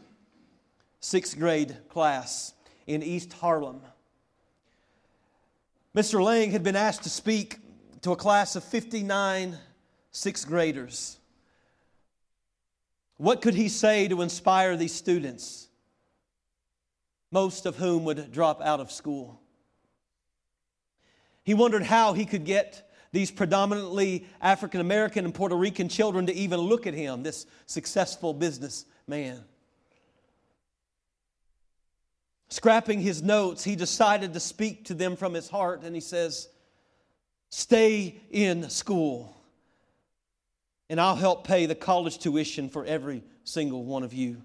sixth 1.00 1.38
grade 1.38 1.76
class 1.88 2.54
in 2.86 3.02
East 3.02 3.32
Harlem. 3.34 3.80
Mr. 5.94 6.22
Lang 6.22 6.50
had 6.50 6.62
been 6.62 6.76
asked 6.76 7.04
to 7.04 7.10
speak 7.10 7.58
to 8.02 8.12
a 8.12 8.16
class 8.16 8.56
of 8.56 8.64
59 8.64 9.58
sixth 10.10 10.46
graders. 10.46 11.18
What 13.16 13.42
could 13.42 13.54
he 13.54 13.68
say 13.68 14.08
to 14.08 14.22
inspire 14.22 14.76
these 14.76 14.94
students, 14.94 15.68
most 17.30 17.66
of 17.66 17.76
whom 17.76 18.04
would 18.04 18.32
drop 18.32 18.60
out 18.62 18.80
of 18.80 18.90
school? 18.90 19.40
He 21.44 21.54
wondered 21.54 21.82
how 21.82 22.12
he 22.12 22.24
could 22.24 22.44
get 22.44 22.89
these 23.12 23.30
predominantly 23.30 24.26
African 24.40 24.80
American 24.80 25.24
and 25.24 25.34
Puerto 25.34 25.56
Rican 25.56 25.88
children 25.88 26.26
to 26.26 26.34
even 26.34 26.60
look 26.60 26.86
at 26.86 26.94
him, 26.94 27.22
this 27.22 27.46
successful 27.66 28.32
businessman. 28.32 29.40
Scrapping 32.48 33.00
his 33.00 33.22
notes, 33.22 33.62
he 33.62 33.76
decided 33.76 34.34
to 34.34 34.40
speak 34.40 34.86
to 34.86 34.94
them 34.94 35.16
from 35.16 35.34
his 35.34 35.48
heart, 35.48 35.82
and 35.84 35.94
he 35.94 36.00
says, 36.00 36.48
Stay 37.48 38.20
in 38.30 38.70
school, 38.70 39.36
and 40.88 41.00
I'll 41.00 41.16
help 41.16 41.46
pay 41.46 41.66
the 41.66 41.74
college 41.74 42.18
tuition 42.18 42.68
for 42.68 42.84
every 42.84 43.22
single 43.44 43.84
one 43.84 44.02
of 44.02 44.12
you. 44.12 44.42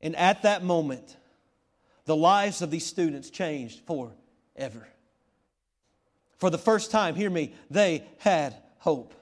And 0.00 0.14
at 0.16 0.42
that 0.42 0.62
moment, 0.62 1.16
the 2.04 2.16
lives 2.16 2.62
of 2.62 2.70
these 2.70 2.86
students 2.86 3.30
changed 3.30 3.80
forever. 3.86 4.86
For 6.38 6.50
the 6.50 6.58
first 6.58 6.90
time, 6.90 7.14
hear 7.14 7.30
me, 7.30 7.52
they 7.70 8.04
had 8.18 8.56
hope. 8.78 9.14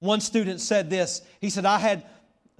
One 0.00 0.20
student 0.20 0.60
said 0.60 0.90
this 0.90 1.22
He 1.40 1.50
said, 1.50 1.64
I 1.64 1.78
had 1.78 2.04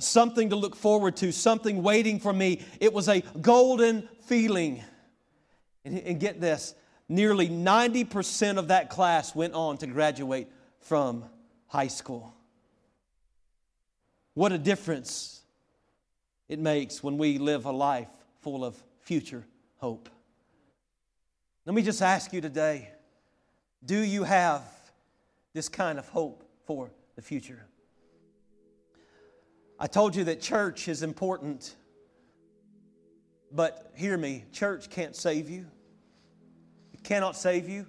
something 0.00 0.50
to 0.50 0.56
look 0.56 0.76
forward 0.76 1.16
to, 1.18 1.32
something 1.32 1.82
waiting 1.82 2.20
for 2.20 2.32
me. 2.32 2.62
It 2.80 2.92
was 2.92 3.08
a 3.08 3.22
golden 3.40 4.08
feeling. 4.22 4.82
And, 5.84 5.98
and 6.00 6.20
get 6.20 6.40
this 6.40 6.74
nearly 7.08 7.48
90% 7.48 8.58
of 8.58 8.68
that 8.68 8.90
class 8.90 9.34
went 9.34 9.54
on 9.54 9.78
to 9.78 9.86
graduate 9.86 10.48
from 10.80 11.24
high 11.66 11.86
school. 11.86 12.34
What 14.34 14.52
a 14.52 14.58
difference 14.58 15.42
it 16.48 16.58
makes 16.58 17.02
when 17.02 17.18
we 17.18 17.38
live 17.38 17.64
a 17.64 17.72
life 17.72 18.08
full 18.40 18.64
of 18.64 18.80
future 19.00 19.44
hope. 19.78 20.08
Let 21.66 21.74
me 21.74 21.82
just 21.82 22.02
ask 22.02 22.32
you 22.32 22.40
today 22.40 22.90
do 23.84 23.98
you 23.98 24.24
have 24.24 24.62
this 25.54 25.68
kind 25.68 25.98
of 25.98 26.08
hope 26.08 26.44
for 26.66 26.90
the 27.16 27.22
future? 27.22 27.66
I 29.78 29.86
told 29.86 30.16
you 30.16 30.24
that 30.24 30.40
church 30.40 30.88
is 30.88 31.02
important, 31.02 31.76
but 33.52 33.92
hear 33.94 34.16
me 34.16 34.44
church 34.52 34.90
can't 34.90 35.14
save 35.14 35.48
you. 35.48 35.66
It 36.92 37.04
cannot 37.04 37.36
save 37.36 37.68
you. 37.68 37.86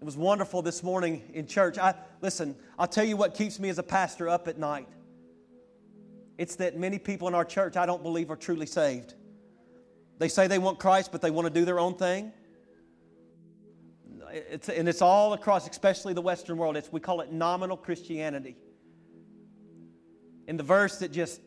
It 0.00 0.04
was 0.04 0.16
wonderful 0.16 0.62
this 0.62 0.84
morning 0.84 1.22
in 1.34 1.48
church. 1.48 1.76
I 1.76 1.94
listen, 2.20 2.54
I'll 2.78 2.86
tell 2.86 3.04
you 3.04 3.16
what 3.16 3.34
keeps 3.34 3.58
me 3.58 3.68
as 3.68 3.78
a 3.78 3.82
pastor 3.82 4.28
up 4.28 4.46
at 4.46 4.58
night. 4.58 4.88
It's 6.38 6.54
that 6.56 6.78
many 6.78 7.00
people 7.00 7.26
in 7.26 7.34
our 7.34 7.44
church 7.44 7.76
I 7.76 7.84
don't 7.84 8.04
believe 8.04 8.30
are 8.30 8.36
truly 8.36 8.66
saved. 8.66 9.14
They 10.18 10.28
say 10.28 10.46
they 10.46 10.58
want 10.60 10.78
Christ, 10.78 11.10
but 11.10 11.20
they 11.20 11.32
want 11.32 11.48
to 11.48 11.52
do 11.52 11.64
their 11.64 11.80
own 11.80 11.94
thing 11.94 12.32
it's, 14.32 14.68
and 14.68 14.88
it's 14.88 15.02
all 15.02 15.32
across, 15.32 15.68
especially 15.68 16.14
the 16.14 16.22
Western 16.22 16.56
world. 16.56 16.76
It's, 16.76 16.92
we 16.92 17.00
call 17.00 17.20
it 17.20 17.32
nominal 17.32 17.76
Christianity. 17.76 18.56
And 20.46 20.58
the 20.58 20.64
verse 20.64 20.98
that 20.98 21.12
just 21.12 21.40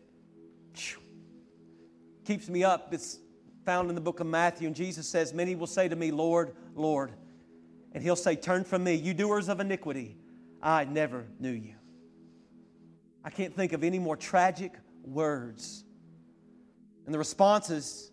keeps 2.26 2.50
me 2.50 2.64
up, 2.64 2.94
it's 2.94 3.20
found 3.66 3.90
in 3.90 3.96
the 3.96 4.02
book 4.02 4.20
of 4.20 4.28
Matthew. 4.28 4.68
And 4.68 4.76
Jesus 4.76 5.08
says, 5.08 5.34
Many 5.34 5.56
will 5.56 5.68
say 5.68 5.88
to 5.88 5.96
me, 5.96 6.12
Lord, 6.12 6.56
Lord. 6.76 7.12
And 7.94 8.04
he'll 8.04 8.16
say, 8.16 8.36
Turn 8.36 8.64
from 8.64 8.84
me, 8.84 8.96
you 8.96 9.14
doers 9.14 9.50
of 9.50 9.60
iniquity. 9.60 10.18
I 10.62 10.86
never 10.86 11.26
knew 11.40 11.52
you. 11.52 11.76
I 13.24 13.30
can't 13.30 13.56
think 13.56 13.74
of 13.74 13.84
any 13.84 14.00
more 14.00 14.16
tragic 14.16 14.74
words. 15.04 15.84
And 17.06 17.14
the 17.14 17.20
response 17.20 17.70
is, 17.70 18.11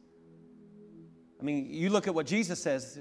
I 1.40 1.44
mean, 1.44 1.72
you 1.72 1.90
look 1.90 2.08
at 2.08 2.14
what 2.14 2.26
Jesus 2.26 2.60
says. 2.60 2.98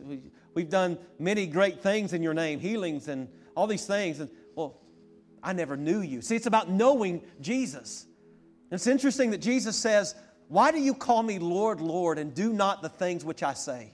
We've 0.54 0.70
done 0.70 0.98
many 1.18 1.48
great 1.48 1.82
things 1.82 2.14
in 2.14 2.22
your 2.22 2.34
name, 2.34 2.60
healings 2.60 3.08
and 3.08 3.28
all 3.56 3.68
these 3.68 3.86
things. 3.86 4.20
And 4.20 4.30
well, 4.56 4.80
I 5.42 5.54
never 5.54 5.76
knew 5.76 6.02
you. 6.02 6.22
See, 6.22 6.36
it's 6.36 6.46
about 6.46 6.70
knowing 6.70 7.24
Jesus. 7.42 8.06
And 8.70 8.78
it's 8.78 8.88
interesting 8.88 9.32
that 9.32 9.40
Jesus 9.40 9.76
says, 9.76 10.14
Why 10.50 10.72
do 10.72 10.80
you 10.80 10.94
call 10.94 11.24
me 11.24 11.40
Lord, 11.40 11.82
Lord, 11.82 12.20
and 12.20 12.34
do 12.34 12.54
not 12.54 12.82
the 12.82 12.90
things 12.90 13.26
which 13.26 13.42
I 13.42 13.54
say? 13.54 13.94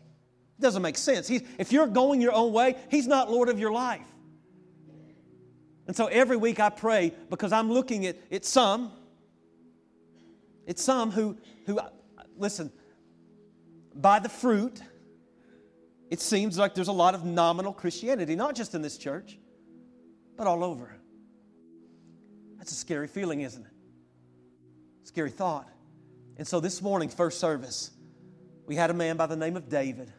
It 0.59 0.61
doesn't 0.61 0.81
make 0.81 0.97
sense. 0.97 1.27
He's, 1.27 1.43
if 1.57 1.71
you're 1.71 1.87
going 1.87 2.21
your 2.21 2.33
own 2.33 2.51
way, 2.51 2.75
He's 2.89 3.07
not 3.07 3.31
Lord 3.31 3.49
of 3.49 3.59
your 3.59 3.71
life. 3.71 4.05
And 5.87 5.95
so 5.95 6.07
every 6.07 6.37
week 6.37 6.59
I 6.59 6.69
pray 6.69 7.13
because 7.29 7.51
I'm 7.51 7.71
looking 7.71 8.05
at, 8.05 8.17
at 8.31 8.45
some, 8.45 8.91
it's 10.65 10.81
some 10.81 11.11
who, 11.11 11.37
who, 11.65 11.79
listen, 12.37 12.71
by 13.95 14.19
the 14.19 14.29
fruit, 14.29 14.81
it 16.09 16.19
seems 16.19 16.57
like 16.57 16.75
there's 16.75 16.87
a 16.87 16.93
lot 16.93 17.15
of 17.15 17.25
nominal 17.25 17.73
Christianity, 17.73 18.35
not 18.35 18.55
just 18.55 18.75
in 18.75 18.81
this 18.81 18.97
church. 18.97 19.39
but 20.35 20.47
all 20.47 20.63
over. 20.63 20.95
That's 22.57 22.71
a 22.71 22.75
scary 22.75 23.07
feeling, 23.07 23.41
isn't 23.41 23.63
it? 23.63 23.71
Scary 25.03 25.29
thought. 25.29 25.69
And 26.37 26.47
so 26.47 26.59
this 26.59 26.81
morning, 26.81 27.09
first 27.09 27.39
service, 27.39 27.91
we 28.65 28.75
had 28.75 28.89
a 28.89 28.93
man 28.93 29.17
by 29.17 29.27
the 29.27 29.35
name 29.35 29.55
of 29.55 29.69
David 29.69 30.11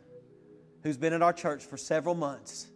who's 0.83 0.97
been 0.97 1.13
in 1.13 1.23
our 1.23 1.33
church 1.33 1.65
for 1.65 1.77
several 1.77 2.15
months. 2.15 2.69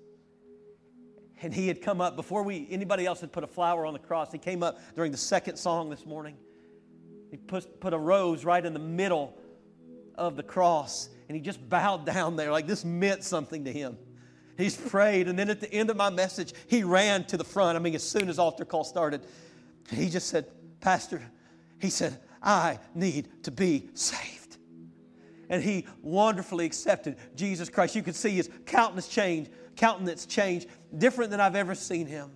And 1.41 1.55
he 1.55 1.69
had 1.69 1.83
come 1.83 2.01
up 2.01 2.17
before 2.17 2.43
we 2.43 2.67
anybody 2.71 3.07
else 3.07 3.21
had 3.21 3.31
put 3.31 3.45
a 3.45 3.49
flower 3.49 3.87
on 3.87 3.93
the 3.93 3.99
cross. 4.01 4.33
He 4.33 4.39
came 4.39 4.63
up 4.63 4.81
during 4.97 5.13
the 5.13 5.19
second 5.19 5.57
song 5.57 5.91
this 5.91 6.05
morning. 6.05 6.37
He 7.31 7.37
put, 7.37 7.81
put 7.81 7.93
a 7.93 7.99
rose 7.99 8.45
right 8.45 8.65
in 8.65 8.73
the 8.73 8.79
middle 8.81 9.39
of 10.19 10.37
the 10.37 10.43
cross, 10.43 11.09
and 11.29 11.37
he 11.37 11.41
just 11.41 11.67
bowed 11.69 12.05
down 12.05 12.37
there 12.37 12.53
like 12.53 12.67
this 12.67 12.85
meant 12.85 13.25
something 13.25 13.65
to 13.65 13.73
him. 13.73 13.97
He's 14.59 14.77
prayed, 14.77 15.29
and 15.29 15.39
then 15.39 15.49
at 15.49 15.61
the 15.61 15.73
end 15.73 15.89
of 15.89 15.97
my 15.97 16.11
message, 16.11 16.53
he 16.67 16.83
ran 16.83 17.25
to 17.27 17.37
the 17.37 17.45
front. 17.45 17.77
I 17.77 17.81
mean, 17.81 17.95
as 17.95 18.03
soon 18.03 18.29
as 18.29 18.39
altar 18.39 18.65
call 18.65 18.85
started, 18.85 19.25
he 19.91 20.11
just 20.11 20.27
said, 20.27 20.47
Pastor, 20.81 21.23
he 21.81 21.91
said, 21.91 22.19
I 22.43 22.81
need 22.95 23.45
to 23.45 23.51
be 23.51 23.89
saved. 23.95 24.59
And 25.49 25.63
he 25.63 25.87
wonderfully 26.03 26.67
accepted 26.67 27.17
Jesus 27.37 27.71
Christ. 27.71 27.95
You 27.95 28.03
could 28.03 28.17
see 28.17 28.31
his 28.31 28.51
countenance 28.67 29.09
change, 29.09 29.49
countenance 29.77 30.27
change, 30.27 30.67
different 30.99 31.31
than 31.31 31.41
I've 31.41 31.57
ever 31.57 31.75
seen 31.75 32.07
him. 32.07 32.33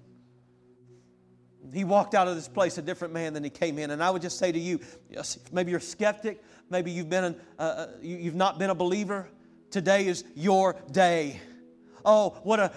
He 1.72 1.84
walked 1.84 2.14
out 2.14 2.28
of 2.28 2.34
this 2.34 2.48
place 2.48 2.78
a 2.78 2.82
different 2.82 3.14
man 3.14 3.34
than 3.34 3.44
he 3.44 3.50
came 3.50 3.78
in. 3.78 3.90
And 3.90 4.02
I 4.02 4.10
would 4.10 4.22
just 4.22 4.38
say 4.38 4.50
to 4.50 4.58
you, 4.58 4.80
maybe 5.52 5.70
you're 5.70 5.78
a 5.78 5.82
skeptic, 5.82 6.42
maybe 6.70 6.90
you've 6.90 7.10
been 7.10 7.24
an, 7.24 7.36
uh, 7.58 7.62
uh 7.62 7.86
you've 8.00 8.34
not 8.34 8.58
been 8.58 8.70
a 8.70 8.74
believer. 8.74 9.28
Today 9.70 10.06
is 10.06 10.24
your 10.34 10.76
day. 10.90 11.40
Oh, 12.04 12.30
what 12.42 12.60
a 12.60 12.72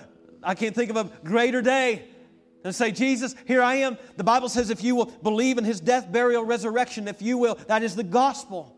I 0.46 0.54
can't 0.54 0.76
think 0.76 0.92
of 0.92 0.98
a 0.98 1.10
greater 1.24 1.62
day 1.62 2.04
and 2.64 2.74
say, 2.74 2.92
Jesus, 2.92 3.36
here 3.46 3.62
I 3.62 3.76
am. 3.76 3.98
The 4.16 4.24
Bible 4.24 4.48
says 4.48 4.70
if 4.70 4.84
you 4.84 4.96
will 4.96 5.06
believe 5.06 5.58
in 5.58 5.64
his 5.64 5.80
death, 5.80 6.12
burial, 6.12 6.44
resurrection, 6.44 7.08
if 7.08 7.22
you 7.22 7.38
will, 7.38 7.56
that 7.68 7.84
is 7.84 7.96
the 7.96 8.04
gospel. 8.04 8.78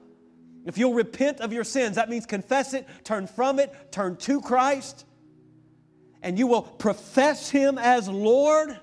If 0.66 0.78
you'll 0.78 0.93
repent 0.93 1.41
of 1.41 1.53
your 1.53 1.64
sins, 1.64 1.95
that 1.95 2.10
means 2.10 2.26
confess 2.26 2.74
it, 2.74 2.88
turn 3.03 3.28
from 3.28 3.60
it, 3.60 3.74
turn 3.91 4.18
to 4.18 4.41
Christ, 4.41 5.05
and 6.22 6.39
you 6.39 6.47
will 6.47 6.62
profess 6.62 7.49
him 7.49 7.78
as 7.78 8.10
Lord. 8.10 8.78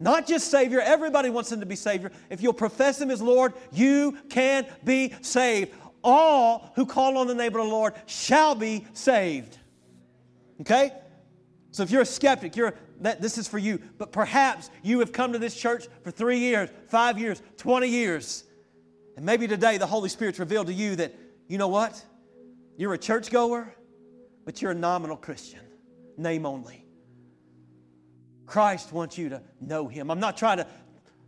Not 0.00 0.26
just 0.26 0.50
Savior, 0.50 0.80
everybody 0.80 1.30
wants 1.30 1.50
him 1.50 1.60
to 1.60 1.66
be 1.66 1.76
Savior. 1.76 2.12
If 2.30 2.42
you'll 2.42 2.52
profess 2.52 3.00
him 3.00 3.10
as 3.10 3.20
Lord, 3.20 3.52
you 3.72 4.16
can 4.28 4.66
be 4.84 5.12
saved. 5.22 5.74
All 6.04 6.72
who 6.76 6.86
call 6.86 7.18
on 7.18 7.26
the 7.26 7.34
name 7.34 7.48
of 7.48 7.64
the 7.64 7.64
Lord 7.64 7.94
shall 8.06 8.54
be 8.54 8.86
saved. 8.92 9.58
Okay? 10.60 10.92
So 11.72 11.82
if 11.82 11.90
you're 11.90 12.02
a 12.02 12.06
skeptic, 12.06 12.56
you're 12.56 12.74
that 13.00 13.20
this 13.20 13.38
is 13.38 13.48
for 13.48 13.58
you. 13.58 13.80
But 13.96 14.12
perhaps 14.12 14.70
you 14.82 15.00
have 15.00 15.12
come 15.12 15.32
to 15.32 15.38
this 15.38 15.54
church 15.54 15.86
for 16.02 16.10
three 16.10 16.38
years, 16.38 16.68
five 16.88 17.18
years, 17.18 17.42
20 17.56 17.88
years. 17.88 18.44
And 19.16 19.24
maybe 19.24 19.46
today 19.46 19.78
the 19.78 19.86
Holy 19.86 20.08
Spirit's 20.08 20.38
revealed 20.38 20.68
to 20.68 20.72
you 20.72 20.96
that, 20.96 21.14
you 21.48 21.58
know 21.58 21.68
what? 21.68 22.04
You're 22.76 22.94
a 22.94 22.98
churchgoer, 22.98 23.74
but 24.44 24.62
you're 24.62 24.70
a 24.72 24.76
nominal 24.76 25.16
Christian, 25.16 25.60
name 26.16 26.46
only. 26.46 26.87
Christ 28.48 28.92
wants 28.92 29.18
you 29.18 29.28
to 29.28 29.42
know 29.60 29.86
Him. 29.86 30.10
I'm 30.10 30.20
not 30.20 30.36
trying 30.36 30.58
to 30.58 30.66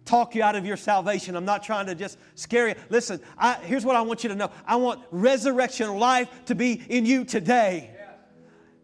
talk 0.04 0.34
you 0.34 0.42
out 0.42 0.56
of 0.56 0.66
your 0.66 0.76
salvation. 0.76 1.36
I'm 1.36 1.44
not 1.44 1.62
trying 1.62 1.86
to 1.86 1.94
just 1.94 2.18
scare 2.34 2.68
you. 2.68 2.74
Listen, 2.88 3.20
I, 3.38 3.54
here's 3.54 3.84
what 3.84 3.94
I 3.96 4.00
want 4.00 4.24
you 4.24 4.28
to 4.30 4.34
know 4.34 4.50
I 4.66 4.76
want 4.76 5.00
resurrection 5.10 5.96
life 5.98 6.28
to 6.46 6.54
be 6.54 6.82
in 6.88 7.06
you 7.06 7.24
today. 7.24 7.90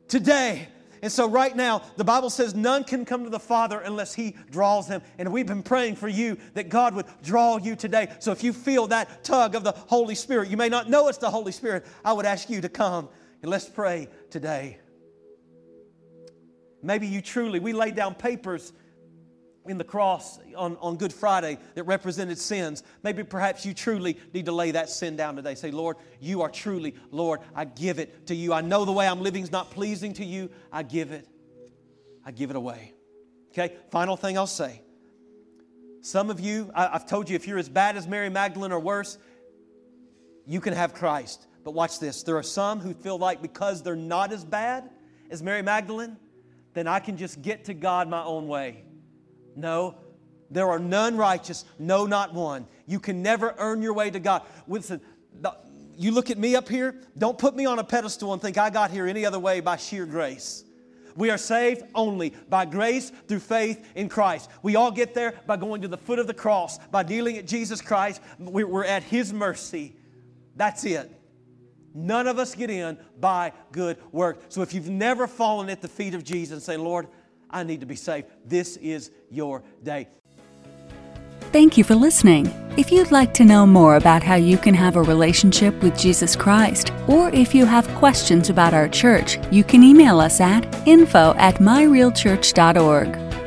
Today. 0.09 0.69
And 1.03 1.13
so, 1.13 1.29
right 1.29 1.55
now, 1.55 1.83
the 1.97 2.05
Bible 2.05 2.31
says 2.31 2.55
none 2.55 2.85
can 2.85 3.05
come 3.05 3.25
to 3.25 3.31
the 3.31 3.39
Father 3.39 3.81
unless 3.81 4.15
He 4.15 4.35
draws 4.51 4.89
them. 4.89 5.03
And 5.19 5.33
we've 5.33 5.47
been 5.47 5.63
praying 5.63 5.97
for 5.97 6.09
you 6.09 6.39
that 6.55 6.69
God 6.69 6.95
would 6.95 7.07
draw 7.23 7.59
you 7.59 7.77
today. 7.77 8.09
So, 8.19 8.33
if 8.33 8.43
you 8.43 8.53
feel 8.53 8.87
that 8.89 9.23
tug 9.25 9.55
of 9.55 9.63
the 9.63 9.73
Holy 9.73 10.15
Spirit, 10.15 10.49
you 10.49 10.57
may 10.57 10.69
not 10.69 10.89
know 10.89 11.09
it's 11.09 11.19
the 11.19 11.31
Holy 11.31 11.53
Spirit, 11.53 11.87
I 12.05 12.13
would 12.13 12.27
ask 12.27 12.49
you 12.49 12.61
to 12.61 12.69
come 12.69 13.09
and 13.43 13.51
let's 13.51 13.69
pray 13.69 14.09
today. 14.31 14.79
Maybe 16.87 17.09
you 17.09 17.21
truly, 17.21 17.59
we 17.59 17.73
laid 17.73 17.97
down 17.97 18.15
papers 18.15 18.73
in 19.67 19.77
the 19.77 19.85
cross 19.85 20.39
on, 20.57 20.77
on 20.81 20.97
Good 20.97 21.13
Friday 21.13 21.59
that 21.75 21.83
represented 21.83 22.39
sins. 22.39 22.85
Maybe 23.03 23.25
perhaps 23.25 23.67
you 23.67 23.75
truly 23.75 24.17
need 24.33 24.47
to 24.47 24.53
lay 24.53 24.71
that 24.71 24.89
sin 24.89 25.17
down 25.17 25.35
today. 25.35 25.57
Say, 25.57 25.73
Lord, 25.73 25.97
you 26.21 26.43
are 26.43 26.49
truly, 26.49 26.95
Lord, 27.11 27.41
I 27.57 27.65
give 27.65 27.99
it 27.99 28.29
to 28.29 28.37
you. 28.37 28.53
I 28.53 28.61
know 28.61 28.85
the 28.85 28.93
way 28.93 29.09
I'm 29.09 29.21
living 29.21 29.43
is 29.43 29.51
not 29.51 29.73
pleasing 29.73 30.15
to 30.15 30.25
you. 30.25 30.49
I 30.71 30.85
give 30.85 31.11
it. 31.11 31.27
I 32.25 32.31
give 32.31 32.51
it 32.51 32.57
away. 32.57 32.95
Okay, 33.51 33.75
final 33.91 34.17
thing 34.17 34.39
I'll 34.39 34.47
say. 34.47 34.83
Some 36.03 36.31
of 36.31 36.39
you, 36.39 36.71
I, 36.73 36.87
I've 36.95 37.07
told 37.07 37.29
you, 37.29 37.35
if 37.35 37.49
you're 37.49 37.59
as 37.59 37.69
bad 37.69 37.97
as 37.97 38.07
Mary 38.07 38.29
Magdalene 38.29 38.71
or 38.71 38.79
worse, 38.79 39.19
you 40.47 40.61
can 40.61 40.73
have 40.73 40.95
Christ. 40.95 41.49
But 41.65 41.73
watch 41.73 41.99
this. 41.99 42.23
There 42.23 42.37
are 42.37 42.45
some 42.45 42.79
who 42.79 42.95
feel 42.95 43.19
like 43.19 43.43
because 43.43 43.83
they're 43.83 43.97
not 43.97 44.31
as 44.31 44.45
bad 44.45 44.89
as 45.33 45.43
Mary 45.43 45.63
Magdalene, 45.63 46.17
then 46.77 46.87
I 46.87 47.01
can 47.01 47.17
just 47.17 47.41
get 47.41 47.65
to 47.65 47.75
God 47.75 48.07
my 48.09 48.23
own 48.23 48.49
way. 48.49 48.85
No, 49.57 49.95
there 50.51 50.69
are 50.69 50.79
none 50.79 51.17
righteous, 51.17 51.65
no, 51.79 52.05
not 52.05 52.35
one. 52.35 52.67
You 52.87 53.01
can 53.01 53.23
never 53.23 53.55
earn 53.57 53.81
your 53.81 53.95
way 53.95 54.11
to 54.11 54.21
God. 54.21 54.43
Listen, 54.69 55.01
you 55.97 56.11
look 56.11 56.31
at 56.31 56.37
me 56.37 56.55
up 56.55 56.69
here, 56.69 56.95
don't 57.17 57.39
put 57.39 57.57
me 57.57 57.65
on 57.65 57.79
a 57.79 57.85
pedestal 57.85 58.35
and 58.35 58.43
think 58.43 58.59
I 58.59 58.69
got 58.69 58.91
here 58.91 59.07
any 59.07 59.25
other 59.25 59.39
way 59.39 59.61
by 59.61 59.77
sheer 59.79 60.05
grace. 60.05 60.65
We 61.17 61.31
are 61.31 61.39
saved 61.39 61.83
only 61.95 62.35
by 62.51 62.67
grace 62.67 63.11
through 63.27 63.39
faith 63.39 63.89
in 63.95 64.11
Christ. 64.11 64.51
We 64.63 64.77
all 64.77 64.91
get 64.91 65.15
there 65.15 65.33
by 65.47 65.57
going 65.57 65.81
to 65.81 65.89
the 65.89 65.97
foot 65.97 66.19
of 66.19 66.27
the 66.27 66.35
cross, 66.35 66.77
by 66.89 67.05
dealing 67.05 67.39
at 67.39 67.47
Jesus 67.47 67.81
Christ. 67.81 68.21
We're 68.39 68.85
at 68.85 69.03
His 69.03 69.33
mercy. 69.33 69.97
That's 70.57 70.85
it. 70.85 71.11
None 71.97 72.27
of 72.27 72.39
us 72.39 72.55
get 72.55 72.69
in 72.69 72.99
by 73.19 73.53
good 73.73 73.97
work. 74.13 74.43
So 74.51 74.61
if 74.61 74.75
you've 74.75 74.91
never 74.91 75.27
fallen 75.27 75.71
at 75.71 75.81
the 75.81 75.89
feet 75.89 76.15
of 76.15 76.23
Jesus 76.23 76.53
and 76.53 76.63
say, 76.63 76.77
Lord, 76.77 77.09
I 77.51 77.63
need 77.63 77.81
to 77.81 77.87
be 77.87 77.97
saved. 77.97 78.29
This 78.45 78.77
is 78.77 79.11
your 79.31 79.63
day. 79.83 80.09
Thank 81.53 81.79
you 81.79 81.85
for 81.85 81.95
listening. 81.95 82.53
If 82.77 82.93
you'd 82.93 83.13
like 83.13 83.33
to 83.35 83.45
know 83.45 83.67
more 83.67 83.97
about 83.97 84.23
how 84.23 84.35
you 84.35 84.59
can 84.59 84.75
have 84.75 84.97
a 84.97 85.03
relationship 85.03 85.83
with 85.83 85.97
Jesus 85.97 86.37
Christ, 86.37 86.93
or 87.09 87.31
if 87.31 87.55
you 87.55 87.65
have 87.65 87.89
questions 87.95 88.51
about 88.51 88.75
our 88.75 88.89
church, 88.89 89.39
you 89.51 89.65
can 89.65 89.83
email 89.83 90.21
us 90.21 90.39
at 90.39 90.67
info 90.87 91.35
at 91.39 91.55
myrealchurch.org. 91.57 93.26